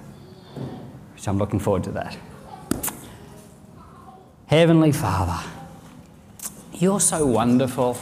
So 1.14 1.30
I'm 1.30 1.38
looking 1.38 1.60
forward 1.60 1.84
to 1.84 1.92
that. 1.92 2.18
Heavenly 4.46 4.90
Father, 4.90 5.48
you're 6.72 6.98
so 6.98 7.24
wonderful. 7.24 7.96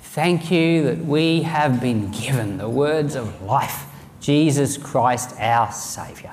Thank 0.00 0.50
you 0.50 0.84
that 0.84 1.04
we 1.04 1.42
have 1.42 1.82
been 1.82 2.10
given 2.10 2.56
the 2.56 2.70
words 2.70 3.16
of 3.16 3.42
life, 3.42 3.84
Jesus 4.22 4.78
Christ, 4.78 5.38
our 5.38 5.70
Saviour. 5.72 6.32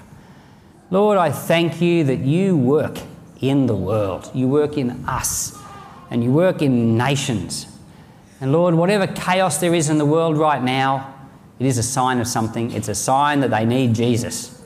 Lord, 0.89 1.17
I 1.17 1.32
thank 1.34 1.82
you 1.82 2.06
that 2.06 2.19
you 2.19 2.56
work 2.56 2.98
in 3.41 3.65
the 3.65 3.76
world, 3.76 4.32
you 4.34 4.48
work 4.48 4.78
in 4.78 5.04
us, 5.06 5.60
and 6.10 6.24
you 6.24 6.32
work 6.32 6.62
in 6.62 6.98
nations. 6.98 7.67
And 8.43 8.51
Lord, 8.51 8.75
whatever 8.75 9.08
chaos 9.08 9.60
there 9.60 9.73
is 9.73 9.89
in 9.89 9.97
the 9.97 10.06
world 10.06 10.38
right 10.38 10.62
now, 10.62 11.15
it 11.60 11.65
is 11.65 11.77
a 11.77 11.84
sign 11.84 12.19
of 12.19 12.27
something. 12.27 12.71
It's 12.71 12.89
a 12.89 12.93
sign 12.93 13.39
that 13.39 13.51
they 13.51 13.63
need 13.63 13.95
Jesus 13.95 14.62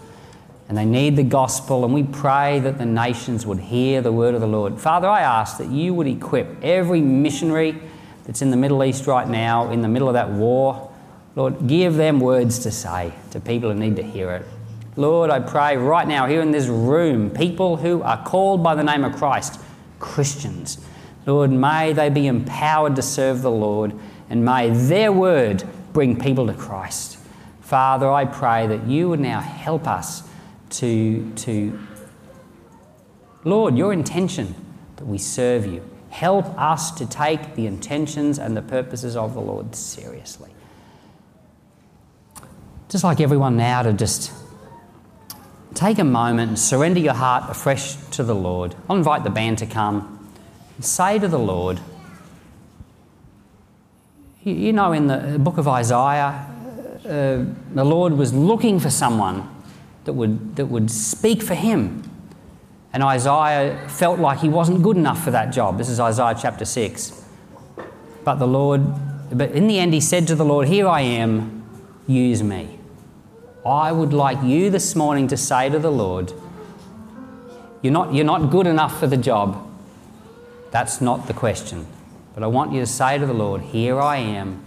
and 0.68 0.76
they 0.76 0.84
need 0.84 1.16
the 1.16 1.22
gospel. 1.22 1.86
And 1.86 1.94
we 1.94 2.02
pray 2.02 2.60
that 2.62 2.80
the 2.80 2.88
nations 2.88 3.46
would 3.46 3.60
hear 3.60 4.02
the 4.02 4.12
word 4.12 4.34
of 4.34 4.42
the 4.42 4.48
Lord. 4.48 4.82
Father, 4.82 5.08
I 5.08 5.22
ask 5.22 5.60
that 5.60 5.68
you 5.68 5.94
would 5.94 6.08
equip 6.08 6.64
every 6.64 7.02
missionary 7.02 7.80
that's 8.26 8.42
in 8.42 8.50
the 8.50 8.58
Middle 8.58 8.84
East 8.84 9.06
right 9.06 9.30
now, 9.30 9.70
in 9.70 9.84
the 9.84 9.88
middle 9.88 10.08
of 10.08 10.16
that 10.16 10.32
war. 10.32 10.92
Lord, 11.36 11.68
give 11.68 11.98
them 11.98 12.20
words 12.20 12.58
to 12.58 12.72
say 12.72 13.14
to 13.30 13.40
people 13.40 13.72
who 13.72 13.78
need 13.78 13.98
to 13.98 14.04
hear 14.04 14.32
it. 14.32 14.48
Lord, 14.96 15.30
I 15.30 15.40
pray 15.40 15.78
right 15.78 16.08
now, 16.08 16.26
here 16.26 16.42
in 16.42 16.50
this 16.50 16.66
room, 16.66 17.30
people 17.30 17.78
who 17.78 18.02
are 18.02 18.26
called 18.26 18.64
by 18.64 18.74
the 18.74 18.84
name 18.84 19.04
of 19.04 19.16
Christ, 19.16 19.60
Christians, 20.00 20.80
Lord, 21.28 21.52
may 21.52 21.92
they 21.92 22.10
be 22.10 22.26
empowered 22.26 22.96
to 22.96 23.02
serve 23.02 23.42
the 23.42 23.52
Lord 23.52 23.94
and 24.30 24.46
may 24.46 24.70
their 24.70 25.12
word 25.12 25.64
bring 25.92 26.18
people 26.18 26.48
to 26.48 26.54
Christ. 26.54 27.18
Father, 27.60 28.10
I 28.10 28.24
pray 28.24 28.66
that 28.68 28.88
you 28.88 29.10
would 29.10 29.20
now 29.20 29.42
help 29.42 29.88
us 29.88 30.24
to, 30.70 31.30
to 31.36 31.78
Lord, 33.44 33.78
your 33.78 33.92
intention 33.92 34.56
that 34.96 35.06
we 35.06 35.18
serve 35.18 35.66
you. 35.66 35.84
Help 36.10 36.46
us 36.58 36.92
to 36.92 37.06
take 37.06 37.56
the 37.56 37.68
intentions 37.68 38.40
and 38.40 38.56
the 38.56 38.62
purposes 38.62 39.18
of 39.18 39.34
the 39.34 39.42
Lord 39.42 39.76
seriously. 39.76 40.50
Just 42.88 43.04
like 43.04 43.20
everyone 43.20 43.58
now 43.58 43.84
to 43.84 43.92
just 43.92 44.32
take 45.74 46.00
a 46.00 46.06
moment 46.06 46.50
and 46.50 46.58
surrender 46.58 47.02
your 47.02 47.14
heart 47.14 47.50
afresh 47.50 47.98
to 48.12 48.24
the 48.24 48.34
Lord. 48.34 48.76
I'll 48.90 48.96
invite 48.96 49.26
the 49.26 49.30
band 49.30 49.58
to 49.58 49.66
come 49.66 50.17
say 50.80 51.20
to 51.20 51.28
the 51.28 51.40
Lord, 51.40 51.80
you 54.44 54.72
know, 54.72 54.94
in 54.94 55.08
the 55.08 55.38
book 55.40 55.58
of 55.58 55.68
Isaiah, 55.68 56.48
uh, 57.06 57.46
the 57.74 57.84
Lord 57.84 58.14
was 58.14 58.34
looking 58.34 58.80
for 58.80 58.90
someone 58.90 59.48
that 60.06 60.14
would, 60.14 60.56
that 60.56 60.68
would 60.68 60.90
speak 60.90 61.44
for 61.44 61.54
him. 61.54 62.04
And 62.94 63.04
Isaiah 63.04 63.88
felt 63.90 64.20
like 64.20 64.40
he 64.40 64.50
wasn't 64.50 64.82
good 64.84 64.98
enough 64.98 65.24
for 65.24 65.32
that 65.32 65.52
job. 65.52 65.78
This 65.78 65.90
is 65.90 66.00
Isaiah 66.00 66.36
chapter 66.40 66.66
6. 66.66 67.26
But 68.24 68.36
the 68.36 68.48
Lord, 68.48 68.82
but 69.32 69.52
in 69.52 69.68
the 69.68 69.80
end, 69.80 69.94
he 69.94 70.02
said 70.02 70.28
to 70.28 70.36
the 70.36 70.46
Lord, 70.46 70.68
Here 70.68 70.88
I 70.88 71.02
am, 71.02 71.64
use 72.08 72.42
me. 72.42 72.80
I 73.66 73.92
would 73.92 74.14
like 74.14 74.42
you 74.44 74.70
this 74.70 74.96
morning 74.96 75.28
to 75.28 75.38
say 75.38 75.70
to 75.70 75.78
the 75.78 75.92
Lord, 75.92 76.32
You're 77.82 77.94
not, 77.94 78.14
you're 78.14 78.26
not 78.26 78.50
good 78.50 78.68
enough 78.68 78.98
for 79.00 79.08
the 79.08 79.18
job. 79.18 79.67
That's 80.72 81.02
not 81.02 81.28
the 81.28 81.34
question. 81.34 81.88
But 82.34 82.44
I 82.44 82.48
want 82.48 82.72
you 82.72 82.80
to 82.82 82.86
say 82.86 83.18
to 83.18 83.26
the 83.26 83.34
Lord, 83.34 83.62
Here 83.62 84.00
I 84.00 84.18
am, 84.18 84.62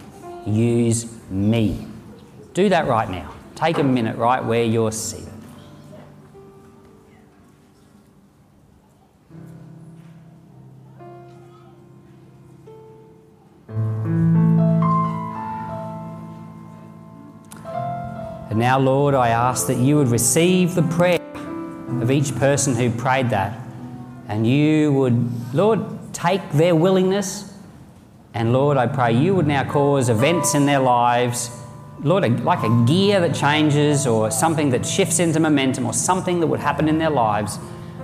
use 0.47 1.07
me. 1.31 1.87
Do 2.55 2.69
that 2.69 2.87
right 2.87 3.09
now. 3.09 3.33
Take 3.55 3.79
a 3.79 3.85
minute 3.85 4.17
right 4.17 4.45
where 4.45 4.65
you're 4.65 4.91
seated. 4.91 5.29
And 18.51 18.59
now, 18.59 18.81
Lord, 18.81 19.15
I 19.15 19.29
ask 19.29 19.69
that 19.69 19.77
you 19.77 19.97
would 19.97 20.09
receive 20.09 20.75
the 20.75 20.83
prayer 20.83 21.21
of 22.03 22.11
each 22.11 22.35
person 22.35 22.75
who 22.75 22.91
prayed 22.91 23.31
that. 23.31 23.70
And 24.31 24.47
you 24.47 24.93
would, 24.93 25.53
Lord, 25.53 25.81
take 26.13 26.53
their 26.53 26.77
willingness. 26.77 27.53
And 28.33 28.53
Lord, 28.53 28.77
I 28.77 28.87
pray 28.87 29.13
you 29.13 29.35
would 29.35 29.49
now 29.49 29.69
cause 29.69 30.09
events 30.09 30.55
in 30.55 30.67
their 30.67 30.79
lives, 30.79 31.51
Lord, 32.05 32.45
like 32.45 32.63
a 32.63 32.85
gear 32.87 33.21
that 33.21 33.35
changes 33.35 34.07
or 34.07 34.31
something 34.31 34.71
that 34.71 34.87
shifts 34.87 35.19
into 35.19 35.41
momentum 35.41 35.85
or 35.85 35.93
something 35.93 36.39
that 36.39 36.47
would 36.47 36.61
happen 36.61 36.89
in 36.89 36.99
their 36.99 37.11
lives 37.11 37.57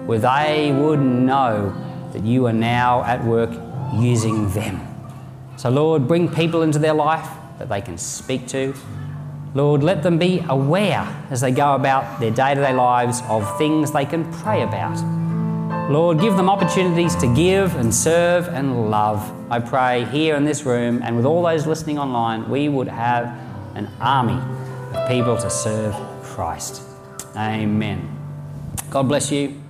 where 0.06 0.18
they 0.18 0.72
would 0.72 0.98
know 0.98 1.72
that 2.12 2.24
you 2.24 2.44
are 2.46 2.52
now 2.52 3.04
at 3.04 3.24
work 3.24 3.50
using 3.94 4.50
them. 4.50 4.80
So, 5.56 5.70
Lord, 5.70 6.08
bring 6.08 6.28
people 6.28 6.62
into 6.62 6.80
their 6.80 6.92
life 6.92 7.28
that 7.60 7.68
they 7.68 7.80
can 7.80 7.96
speak 7.98 8.48
to, 8.48 8.74
Lord, 9.54 9.84
let 9.84 10.02
them 10.02 10.18
be 10.18 10.44
aware 10.48 11.06
as 11.30 11.40
they 11.40 11.52
go 11.52 11.76
about 11.76 12.18
their 12.18 12.32
day 12.32 12.56
to 12.56 12.60
day 12.60 12.72
lives 12.72 13.22
of 13.28 13.56
things 13.58 13.92
they 13.92 14.04
can 14.04 14.30
pray 14.32 14.62
about. 14.62 15.15
Lord, 15.88 16.18
give 16.18 16.36
them 16.36 16.50
opportunities 16.50 17.14
to 17.16 17.32
give 17.32 17.76
and 17.76 17.94
serve 17.94 18.48
and 18.48 18.90
love. 18.90 19.32
I 19.52 19.60
pray 19.60 20.04
here 20.06 20.34
in 20.34 20.44
this 20.44 20.64
room 20.64 21.00
and 21.04 21.16
with 21.16 21.24
all 21.24 21.42
those 21.44 21.64
listening 21.64 21.96
online, 21.96 22.50
we 22.50 22.68
would 22.68 22.88
have 22.88 23.26
an 23.76 23.88
army 24.00 24.40
of 24.92 25.08
people 25.08 25.36
to 25.36 25.48
serve 25.48 25.94
Christ. 26.24 26.82
Amen. 27.36 28.08
God 28.90 29.04
bless 29.04 29.30
you. 29.30 29.65